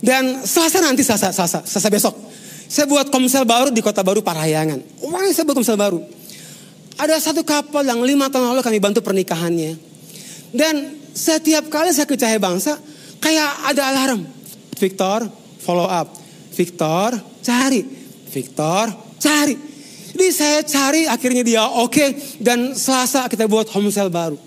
Dan 0.00 0.46
selasa 0.46 0.80
nanti, 0.80 1.02
selasa, 1.02 1.34
selasa, 1.34 1.60
selasa 1.66 1.88
besok. 1.90 2.14
Saya 2.66 2.86
buat 2.90 3.10
komsel 3.10 3.46
baru 3.46 3.70
di 3.70 3.82
kota 3.82 4.02
baru 4.02 4.22
Parayangan. 4.22 5.06
Wah 5.06 5.22
saya 5.30 5.46
buat 5.46 5.58
komsel 5.58 5.78
baru. 5.78 6.02
Ada 6.96 7.20
satu 7.20 7.44
kapal 7.44 7.84
yang 7.84 8.00
lima 8.00 8.32
tahun 8.32 8.56
lalu 8.56 8.62
kami 8.64 8.78
bantu 8.80 9.04
pernikahannya. 9.04 9.76
Dan 10.50 10.96
setiap 11.12 11.68
kali 11.68 11.92
saya 11.92 12.08
ke 12.08 12.16
Cahaya 12.16 12.40
Bangsa, 12.40 12.80
kayak 13.20 13.50
ada 13.68 13.82
alarm. 13.92 14.24
Victor, 14.76 15.28
follow 15.60 15.84
up. 15.84 16.16
Victor, 16.56 17.20
cari. 17.44 17.84
Victor, 18.32 18.88
cari. 19.20 19.75
Jadi 20.16 20.32
saya 20.32 20.64
cari, 20.64 21.04
akhirnya 21.04 21.44
dia 21.44 21.68
oke. 21.68 21.92
Okay, 21.92 22.40
dan 22.40 22.72
selasa 22.72 23.28
kita 23.28 23.44
buat 23.44 23.68
homesale 23.68 24.08
baru. 24.08 24.40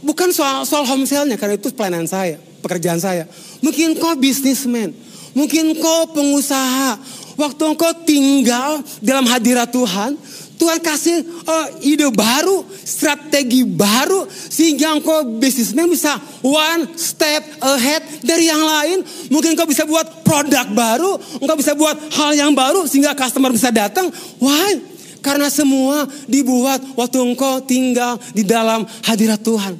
Bukan 0.00 0.32
soal, 0.32 0.64
soal 0.64 0.88
homeselnya, 0.88 1.36
karena 1.36 1.60
itu 1.60 1.68
pelayanan 1.76 2.08
saya, 2.08 2.40
pekerjaan 2.64 2.96
saya. 2.96 3.28
Mungkin 3.60 4.00
kau 4.00 4.16
bisnismen, 4.16 4.96
mungkin 5.36 5.76
kau 5.76 6.08
pengusaha. 6.08 6.96
Waktu 7.36 7.62
engkau 7.68 7.92
tinggal 8.08 8.80
dalam 9.04 9.28
hadirat 9.28 9.68
Tuhan, 9.68 10.16
Tuhan 10.56 10.80
kasih 10.80 11.20
uh, 11.44 11.66
ide 11.84 12.08
baru, 12.08 12.64
strategi 12.72 13.60
baru 13.62 14.24
sehingga 14.28 14.96
engkau 14.96 15.36
bisnismen 15.36 15.92
bisa 15.92 16.16
one 16.40 16.96
step 16.96 17.44
ahead 17.60 18.02
dari 18.24 18.48
yang 18.48 18.64
lain. 18.64 19.04
Mungkin 19.28 19.52
engkau 19.52 19.68
bisa 19.68 19.84
buat 19.84 20.24
produk 20.24 20.64
baru, 20.72 21.12
engkau 21.44 21.56
bisa 21.60 21.76
buat 21.76 21.96
hal 22.16 22.32
yang 22.32 22.52
baru 22.56 22.88
sehingga 22.88 23.12
customer 23.12 23.52
bisa 23.52 23.68
datang. 23.68 24.08
Why? 24.40 24.80
Karena 25.20 25.52
semua 25.52 26.08
dibuat 26.24 26.80
waktu 26.96 27.18
engkau 27.20 27.60
tinggal 27.60 28.16
di 28.32 28.40
dalam 28.40 28.88
hadirat 29.04 29.44
Tuhan. 29.44 29.76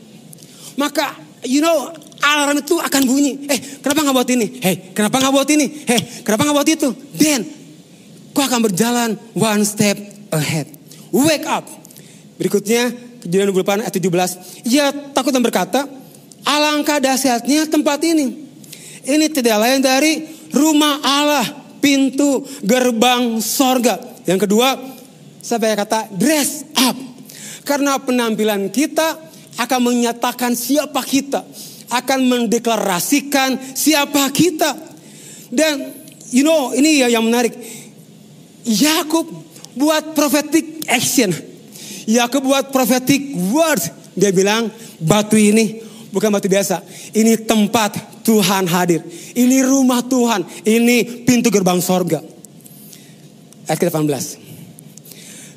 Maka 0.76 1.16
you 1.48 1.64
know 1.64 1.88
alarm 2.20 2.60
itu 2.60 2.76
akan 2.76 3.02
bunyi. 3.08 3.48
Eh 3.48 3.80
kenapa 3.80 4.04
nggak 4.04 4.16
buat 4.16 4.30
ini? 4.30 4.46
Hey 4.60 4.76
kenapa 4.92 5.24
nggak 5.24 5.34
buat 5.40 5.48
ini? 5.48 5.66
Hey 5.88 6.00
kenapa 6.20 6.42
nggak 6.44 6.56
buat 6.60 6.68
itu? 6.68 6.88
Then 7.16 7.40
kau 8.36 8.44
akan 8.44 8.60
berjalan 8.68 9.16
one 9.32 9.64
step 9.64 10.15
ahead. 10.36 10.68
Wake 11.10 11.48
up. 11.48 11.64
Berikutnya 12.36 12.92
kejadian 13.24 13.50
28 13.50 13.84
ayat 13.88 13.94
17. 13.96 14.68
Ia 14.68 14.86
takut 15.16 15.32
dan 15.32 15.42
berkata, 15.42 15.88
alangkah 16.46 17.02
dahsyatnya 17.02 17.66
tempat 17.66 17.98
ini. 18.06 18.46
Ini 19.06 19.26
tidak 19.30 19.56
lain 19.62 19.80
dari 19.82 20.12
rumah 20.54 21.02
Allah, 21.02 21.46
pintu 21.82 22.42
gerbang 22.62 23.38
sorga. 23.42 23.98
Yang 24.26 24.46
kedua, 24.50 24.74
saya 25.42 25.78
kata 25.78 26.10
dress 26.14 26.66
up. 26.74 26.94
Karena 27.66 27.98
penampilan 27.98 28.70
kita 28.70 29.18
akan 29.58 29.80
menyatakan 29.90 30.54
siapa 30.54 31.02
kita. 31.02 31.42
Akan 31.86 32.26
mendeklarasikan 32.26 33.58
siapa 33.74 34.26
kita. 34.34 34.74
Dan 35.54 35.94
you 36.34 36.42
know 36.42 36.74
ini 36.74 37.06
yang 37.06 37.22
menarik. 37.22 37.54
Yakub 38.66 39.45
buat 39.76 40.16
prophetic 40.16 40.88
action. 40.88 41.30
Yakub 42.08 42.42
buat 42.42 42.72
prophetic 42.72 43.36
word. 43.52 43.82
Dia 44.16 44.32
bilang 44.32 44.72
batu 44.96 45.36
ini 45.36 45.84
bukan 46.08 46.32
batu 46.32 46.48
biasa. 46.48 46.80
Ini 47.12 47.44
tempat 47.44 48.24
Tuhan 48.24 48.64
hadir. 48.66 49.04
Ini 49.36 49.62
rumah 49.62 50.00
Tuhan. 50.00 50.42
Ini 50.64 51.28
pintu 51.28 51.52
gerbang 51.52 51.78
sorga. 51.84 52.24
Ayat 53.68 53.78
ke-18. 53.82 54.46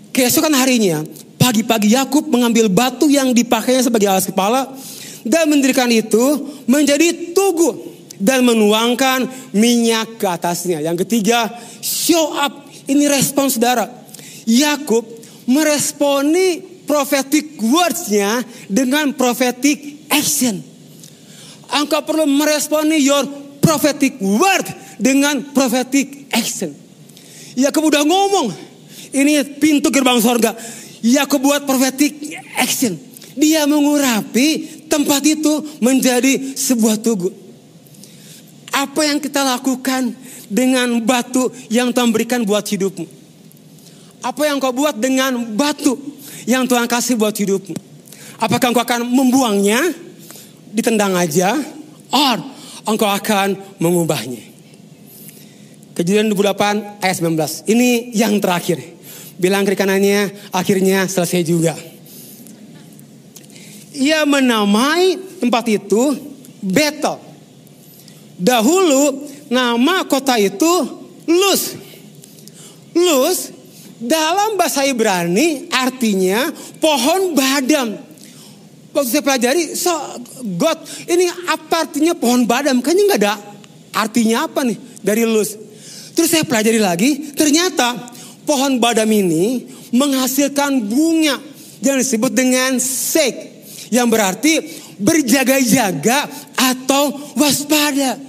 Keesokan 0.10 0.51
harinya, 0.58 1.05
pagi-pagi 1.39 1.95
Yakub 1.95 2.27
mengambil 2.27 2.67
batu 2.67 3.08
yang 3.08 3.32
dipakainya 3.32 3.88
sebagai 3.88 4.10
alas 4.10 4.27
kepala 4.27 4.67
dan 5.23 5.47
mendirikan 5.47 5.88
itu 5.88 6.49
menjadi 6.65 7.32
tugu 7.32 7.89
dan 8.19 8.43
menuangkan 8.43 9.29
minyak 9.55 10.19
ke 10.19 10.27
atasnya. 10.27 10.84
Yang 10.84 11.08
ketiga, 11.08 11.47
show 11.79 12.36
up. 12.36 12.67
Ini 12.89 13.05
respon 13.05 13.53
saudara. 13.53 13.99
Yakub 14.50 15.06
meresponi 15.46 16.66
prophetic 16.90 17.62
words-nya 17.62 18.42
dengan 18.66 19.14
prophetic 19.14 20.10
action. 20.10 20.58
Engkau 21.70 22.02
perlu 22.02 22.26
meresponi 22.26 22.98
your 22.98 23.30
prophetic 23.62 24.18
word 24.18 24.66
dengan 24.98 25.54
prophetic 25.54 26.34
action. 26.34 26.74
Yakub 27.54 27.94
udah 27.94 28.02
ngomong, 28.02 28.50
ini 29.14 29.46
pintu 29.62 29.94
gerbang 29.94 30.18
sorga. 30.18 30.58
Yakub 31.06 31.46
buat 31.46 31.70
prophetic 31.70 32.18
action. 32.58 32.98
Dia 33.38 33.70
mengurapi 33.70 34.82
tempat 34.90 35.22
itu 35.30 35.62
menjadi 35.78 36.58
sebuah 36.58 36.98
tugu. 36.98 37.30
Apa 38.74 39.06
yang 39.06 39.22
kita 39.22 39.46
lakukan 39.46 40.18
dengan 40.50 40.98
batu 41.06 41.54
yang 41.70 41.94
Tuhan 41.94 42.10
berikan 42.10 42.42
buat 42.42 42.66
hidupmu? 42.66 43.18
Apa 44.19 44.51
yang 44.51 44.60
kau 44.60 44.75
buat 44.75 44.99
dengan 44.99 45.55
batu 45.55 45.95
yang 46.43 46.67
Tuhan 46.67 46.91
kasih 46.91 47.15
buat 47.15 47.32
hidupmu? 47.32 47.75
Apakah 48.39 48.71
engkau 48.71 48.84
akan 48.84 49.08
membuangnya, 49.08 49.79
ditendang 50.71 51.15
aja, 51.15 51.55
or 52.12 52.38
engkau 52.84 53.08
akan 53.08 53.55
mengubahnya? 53.79 54.43
Kejadian 55.95 56.32
28 56.32 57.03
ayat 57.03 57.15
19. 57.19 57.67
Ini 57.67 58.15
yang 58.15 58.39
terakhir. 58.39 58.79
Bilang 59.39 59.67
kiri 59.67 59.75
kanannya, 59.75 60.51
akhirnya 60.51 61.08
selesai 61.08 61.43
juga. 61.43 61.75
Ia 63.95 64.23
menamai 64.23 65.19
tempat 65.43 65.63
itu 65.67 66.15
Betel. 66.60 67.19
Dahulu 68.39 69.27
nama 69.51 70.03
kota 70.08 70.39
itu 70.39 70.67
Luz. 71.27 71.75
Luz 72.95 73.59
dalam 74.00 74.56
bahasa 74.56 74.88
Ibrani 74.88 75.68
artinya 75.68 76.50
pohon 76.80 77.36
badam. 77.36 78.00
Waktu 78.90 79.10
saya 79.12 79.24
pelajari, 79.24 79.64
so 79.78 79.94
God 80.58 80.82
ini 81.06 81.30
apa 81.30 81.86
artinya 81.86 82.18
pohon 82.18 82.48
badam? 82.48 82.82
Kayaknya 82.82 83.04
nggak 83.06 83.22
ada 83.22 83.34
artinya 83.94 84.50
apa 84.50 84.66
nih 84.66 84.78
dari 85.04 85.24
luz. 85.28 85.54
Terus 86.16 86.32
saya 86.32 86.44
pelajari 86.48 86.80
lagi, 86.82 87.36
ternyata 87.36 87.96
pohon 88.48 88.82
badam 88.82 89.08
ini 89.08 89.68
menghasilkan 89.94 90.90
bunga 90.90 91.38
yang 91.84 91.98
disebut 92.00 92.32
dengan 92.34 92.80
sek. 92.82 93.62
Yang 93.90 94.08
berarti 94.10 94.54
berjaga-jaga 95.02 96.30
atau 96.54 97.34
waspada. 97.34 98.22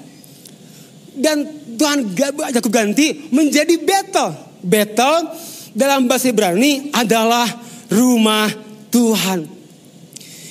Dan 1.20 1.44
Tuhan 1.76 2.16
aku 2.56 2.70
ganti 2.72 3.28
menjadi 3.28 3.76
Betel. 3.80 4.28
Betel 4.60 5.16
dalam 5.74 6.10
bahasa 6.10 6.30
Ibrani 6.30 6.90
adalah 6.94 7.46
rumah 7.90 8.50
Tuhan. 8.90 9.46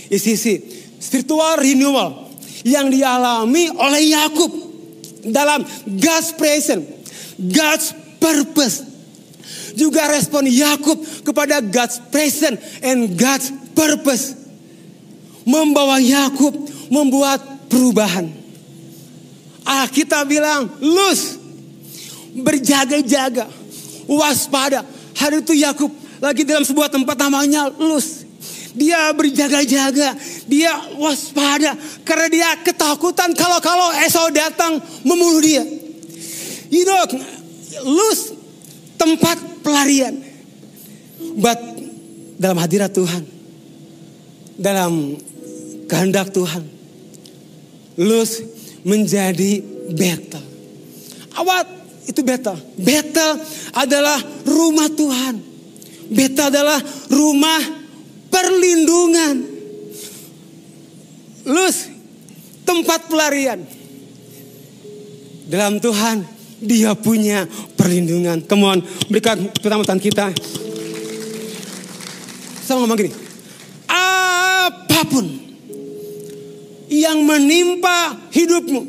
Isi-isi 0.09 0.59
spiritual 0.99 1.61
renewal 1.61 2.33
yang 2.65 2.91
dialami 2.91 3.71
oleh 3.71 4.11
Yakub 4.11 4.51
dalam 5.27 5.63
God's 5.85 6.29
presence, 6.35 6.85
God's 7.39 7.95
purpose. 8.19 8.87
Juga 9.77 10.11
respon 10.11 10.43
Yakub 10.49 10.99
kepada 11.23 11.63
God's 11.63 12.03
presence 12.11 12.59
and 12.83 13.15
God's 13.15 13.53
purpose. 13.71 14.35
Membawa 15.47 16.03
Yakub 16.03 16.51
membuat 16.91 17.39
perubahan. 17.71 18.27
Ah 19.63 19.85
kita 19.87 20.25
bilang, 20.25 20.67
lus, 20.81 21.37
berjaga-jaga, 22.33 23.45
waspada, 24.09 24.81
Hari 25.19 25.43
itu 25.43 25.51
Yakub 25.51 25.91
lagi 26.23 26.47
dalam 26.47 26.63
sebuah 26.63 26.87
tempat 26.87 27.19
namanya 27.19 27.67
Luz. 27.75 28.23
Dia 28.71 29.11
berjaga-jaga, 29.11 30.15
dia 30.47 30.71
waspada 30.95 31.75
karena 32.07 32.27
dia 32.31 32.49
ketakutan 32.63 33.35
kalau-kalau 33.35 33.91
Esau 33.99 34.31
datang 34.31 34.79
membunuh 35.03 35.43
dia. 35.43 35.63
You 36.71 36.87
know, 36.87 37.03
Luz 37.83 38.31
tempat 38.95 39.35
pelarian. 39.59 40.23
But 41.35 41.59
dalam 42.39 42.55
hadirat 42.55 42.95
Tuhan, 42.95 43.27
dalam 44.55 45.19
kehendak 45.91 46.31
Tuhan, 46.31 46.63
Luz 47.99 48.39
menjadi 48.87 49.59
Betel. 49.91 50.45
Awat 51.35 51.78
itu 52.09 52.25
Betel. 52.25 52.57
Betel 52.73 53.37
adalah 53.77 54.17
rumah 54.41 54.89
Tuhan. 54.89 55.37
Betel 56.09 56.49
adalah 56.49 56.81
rumah 57.13 57.61
perlindungan. 58.33 59.35
Lus, 61.45 61.85
tempat 62.65 63.05
pelarian. 63.05 63.61
Dalam 65.49 65.77
Tuhan, 65.77 66.25
dia 66.61 66.97
punya 66.97 67.45
perlindungan. 67.77 68.41
Come 68.49 68.65
on, 68.65 68.79
berikan 69.09 69.49
pertama 69.61 69.85
kita. 69.85 70.33
Saya 72.65 72.81
ngomong 72.81 72.97
gini. 72.97 73.13
Apa 73.89 75.05
pun 75.09 75.25
yang 76.89 77.21
menimpa 77.25 78.29
hidupmu 78.29 78.81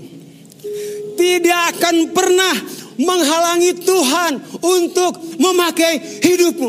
tidak 1.17 1.77
akan 1.77 2.13
pernah 2.13 2.80
menghalangi 3.01 3.73
Tuhan 3.81 4.33
untuk 4.61 5.17
memakai 5.41 6.21
hidupmu. 6.21 6.69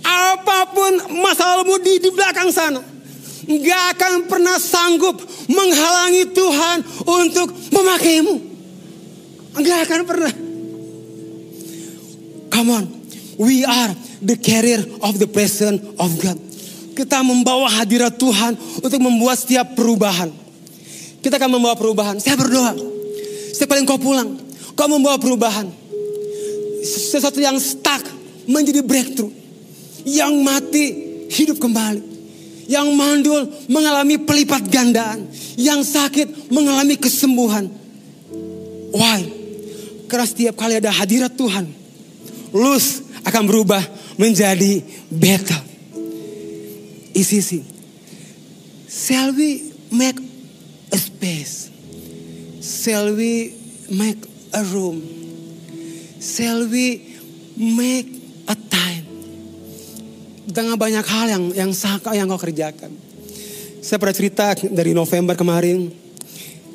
Apa 0.00 0.70
pun 0.72 0.92
masalahmu 1.20 1.76
di, 1.82 2.00
di 2.00 2.10
belakang 2.14 2.48
sana, 2.48 2.80
nggak 3.44 3.82
akan 3.96 4.12
pernah 4.30 4.56
sanggup 4.56 5.18
menghalangi 5.50 6.30
Tuhan 6.30 6.78
untuk 7.04 7.52
memakaimu. 7.74 8.34
Nggak 9.60 9.78
akan 9.90 10.00
pernah. 10.06 10.32
Come 12.50 12.70
on, 12.70 12.84
we 13.36 13.62
are 13.66 13.92
the 14.24 14.36
carrier 14.38 14.82
of 15.02 15.18
the 15.18 15.28
presence 15.28 15.82
of 15.98 16.10
God. 16.18 16.38
Kita 16.96 17.24
membawa 17.24 17.70
hadirat 17.70 18.20
Tuhan 18.20 18.58
untuk 18.82 19.00
membuat 19.00 19.40
setiap 19.40 19.72
perubahan. 19.72 20.28
Kita 21.20 21.36
akan 21.36 21.60
membawa 21.60 21.76
perubahan. 21.76 22.16
Saya 22.20 22.36
berdoa. 22.36 22.76
Setiap 23.52 23.76
kali 23.76 23.84
kau 23.84 24.00
pulang, 24.00 24.49
kau 24.80 24.88
membawa 24.88 25.20
perubahan. 25.20 25.68
Sesuatu 26.80 27.36
yang 27.36 27.60
stuck 27.60 28.00
menjadi 28.48 28.80
breakthrough. 28.80 29.28
Yang 30.08 30.32
mati 30.40 30.86
hidup 31.28 31.60
kembali. 31.60 32.00
Yang 32.64 32.88
mandul 32.96 33.44
mengalami 33.68 34.16
pelipat 34.16 34.64
gandaan. 34.72 35.28
Yang 35.60 35.92
sakit 35.92 36.48
mengalami 36.48 36.96
kesembuhan. 36.96 37.68
Why? 38.96 39.20
Karena 40.08 40.24
setiap 40.24 40.56
kali 40.56 40.80
ada 40.80 40.88
hadirat 40.88 41.36
Tuhan, 41.36 41.68
lose 42.56 43.04
akan 43.22 43.42
berubah 43.44 43.84
menjadi. 44.16 44.80
Isi 47.12 47.36
isi. 47.38 47.60
Shall 48.88 49.36
we 49.36 49.70
make 49.92 50.18
a 50.90 50.98
space? 50.98 51.68
Shall 52.58 53.14
we 53.14 53.54
make 53.92 54.18
a 54.52 54.62
room? 54.66 55.00
Shall 56.20 56.68
we 56.68 57.16
make 57.56 58.08
a 58.46 58.56
time? 58.56 59.06
Dengan 60.50 60.76
banyak 60.76 61.06
hal 61.06 61.26
yang 61.30 61.44
yang 61.54 61.70
saka 61.72 62.12
yang 62.12 62.28
kau 62.28 62.40
kerjakan. 62.42 62.92
Saya 63.80 63.96
pernah 63.96 64.16
cerita 64.16 64.52
dari 64.68 64.92
November 64.92 65.32
kemarin, 65.38 65.88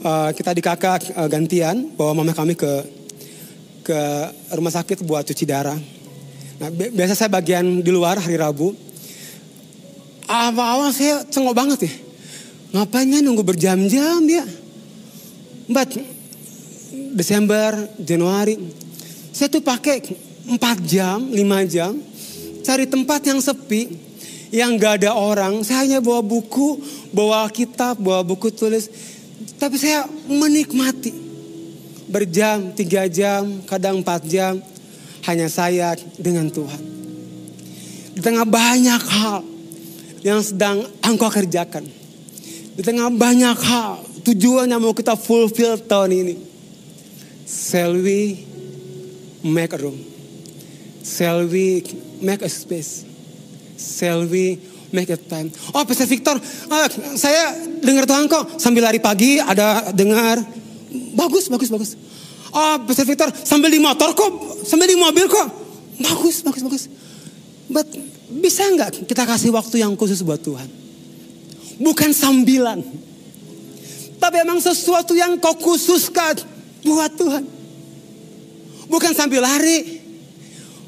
uh, 0.01 0.33
kita 0.33 0.55
di 0.55 0.61
kakak 0.63 1.13
uh, 1.13 1.29
gantian 1.29 1.93
bawa 1.93 2.17
mama 2.17 2.33
kami 2.33 2.57
ke 2.57 2.71
ke 3.85 3.99
rumah 4.57 4.73
sakit 4.73 5.05
buat 5.05 5.21
cuci 5.29 5.45
darah. 5.45 5.77
Nah, 6.57 6.69
biasa 6.71 7.13
saya 7.13 7.29
bagian 7.29 7.83
di 7.83 7.91
luar 7.93 8.17
hari 8.17 8.39
Rabu. 8.39 8.73
Awal-awal 10.25 10.89
saya 10.89 11.21
cengok 11.29 11.53
banget 11.53 11.79
ya. 11.85 11.93
Ngapainnya 12.79 13.21
nunggu 13.21 13.45
berjam-jam 13.45 14.25
ya. 14.25 14.41
But 15.69 15.93
Desember, 17.15 17.75
Januari, 17.99 18.59
saya 19.35 19.51
tuh 19.51 19.63
pakai 19.63 19.99
4 20.47 20.59
jam, 20.83 21.19
5 21.27 21.35
jam, 21.67 21.91
cari 22.63 22.85
tempat 22.87 23.21
yang 23.27 23.39
sepi, 23.43 23.91
yang 24.55 24.79
gak 24.79 25.03
ada 25.03 25.11
orang. 25.11 25.59
Saya 25.67 25.83
hanya 25.83 25.99
bawa 25.99 26.23
buku, 26.23 26.79
bawa 27.11 27.47
kitab, 27.51 27.99
bawa 27.99 28.23
buku 28.23 28.51
tulis. 28.55 28.87
Tapi 29.59 29.75
saya 29.75 30.07
menikmati 30.31 31.11
berjam, 32.07 32.71
tiga 32.71 33.09
jam, 33.11 33.63
kadang 33.67 33.99
empat 33.99 34.23
jam, 34.23 34.63
hanya 35.27 35.51
saya 35.51 35.97
dengan 36.15 36.47
Tuhan. 36.47 36.81
Di 38.15 38.23
tengah 38.23 38.47
banyak 38.47 39.03
hal 39.03 39.43
yang 40.23 40.39
sedang 40.39 40.87
engkau 41.03 41.27
kerjakan. 41.27 41.83
Di 42.75 42.81
tengah 42.83 43.11
banyak 43.11 43.57
hal, 43.59 43.99
tujuan 44.23 44.71
yang 44.71 44.79
mau 44.79 44.95
kita 44.95 45.19
fulfill 45.19 45.75
tahun 45.83 46.11
ini. 46.15 46.35
Shall 47.45 47.93
we 47.93 48.41
make 49.45 49.73
a 49.73 49.77
room? 49.77 50.01
Shall 51.05 51.45
we 51.45 51.85
make 52.21 52.41
a 52.41 52.49
space? 52.49 53.05
Shall 53.77 54.25
we 54.25 54.57
make 54.89 55.13
a 55.13 55.17
time? 55.17 55.53
Oh, 55.69 55.85
Pastor 55.85 56.09
Victor, 56.09 56.33
uh, 56.41 56.87
saya 57.13 57.53
dengar 57.85 58.09
Tuhan 58.09 58.25
kok 58.25 58.57
sambil 58.57 58.89
lari 58.89 58.97
pagi 58.97 59.37
ada 59.37 59.93
dengar 59.93 60.41
Bagus, 61.15 61.47
bagus, 61.51 61.69
bagus. 61.71 61.91
Oh, 62.55 62.75
Pastor 62.87 63.07
Victor 63.07 63.27
sambil 63.43 63.71
di 63.71 63.79
motor 63.79 64.15
kok, 64.15 64.31
sambil 64.63 64.87
di 64.87 64.95
mobil 64.95 65.27
kok. 65.27 65.47
Bagus, 65.99 66.43
bagus, 66.43 66.61
bagus. 66.63 66.83
But 67.67 67.87
bisa 68.31 68.67
nggak 68.67 69.07
kita 69.07 69.23
kasih 69.27 69.51
waktu 69.55 69.83
yang 69.83 69.95
khusus 69.99 70.23
buat 70.23 70.39
Tuhan? 70.39 70.67
Bukan 71.79 72.15
sambilan. 72.15 72.79
Tapi 74.15 74.35
emang 74.41 74.63
sesuatu 74.63 75.11
yang 75.11 75.35
kau 75.37 75.55
khususkan 75.59 76.54
buat 76.85 77.11
Tuhan. 77.17 77.43
Bukan 78.85 79.11
sambil 79.17 79.41
lari. 79.41 80.05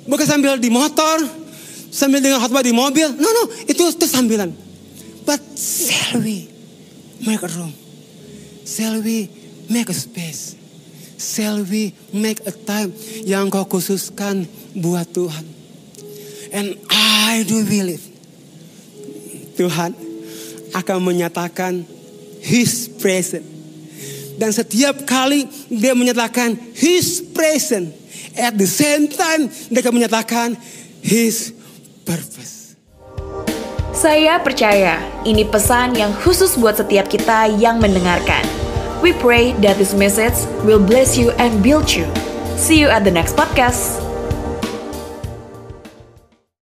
Bukan 0.06 0.24
sambil 0.30 0.62
di 0.62 0.70
motor. 0.70 1.26
Sambil 1.90 2.22
dengan 2.22 2.38
khotbah 2.38 2.62
di 2.62 2.72
mobil. 2.72 3.10
No, 3.18 3.26
no. 3.26 3.44
Itu, 3.66 3.90
itu 3.90 4.06
sambilan. 4.06 4.54
But 5.26 5.42
shall 5.58 6.22
we 6.22 6.48
make 7.26 7.42
a 7.42 7.50
room? 7.50 7.74
Shall 8.64 9.02
we 9.02 9.28
make 9.70 9.90
a 9.90 9.98
space. 9.98 10.56
Shall 11.18 11.64
we 11.66 11.92
make 12.14 12.46
a 12.48 12.54
time 12.54 12.94
yang 13.26 13.50
kau 13.52 13.68
khususkan 13.68 14.48
buat 14.78 15.12
Tuhan. 15.12 15.46
And 16.54 16.80
I 16.94 17.44
do 17.44 17.66
believe 17.68 18.04
Tuhan 19.60 19.92
akan 20.72 20.98
menyatakan 21.04 21.84
His 22.40 22.88
presence. 22.88 23.57
Dan 24.38 24.54
setiap 24.54 25.02
kali 25.04 25.50
dia 25.68 25.98
menyatakan 25.98 26.54
His 26.78 27.26
presence, 27.34 27.90
at 28.38 28.54
the 28.54 28.70
same 28.70 29.10
time 29.10 29.50
akan 29.74 29.92
menyatakan 29.98 30.54
His 31.02 31.52
purpose. 32.06 32.78
Saya 33.98 34.38
percaya 34.38 35.02
ini 35.26 35.42
pesan 35.42 35.98
yang 35.98 36.14
khusus 36.22 36.54
buat 36.54 36.78
setiap 36.78 37.10
kita 37.10 37.50
yang 37.58 37.82
mendengarkan. 37.82 38.46
We 39.02 39.18
pray 39.18 39.58
that 39.66 39.82
this 39.82 39.98
message 39.98 40.38
will 40.62 40.82
bless 40.82 41.18
you 41.18 41.34
and 41.42 41.66
build 41.66 41.90
you. 41.90 42.06
See 42.62 42.78
you 42.78 42.94
at 42.94 43.02
the 43.02 43.14
next 43.14 43.34
podcast. 43.34 44.07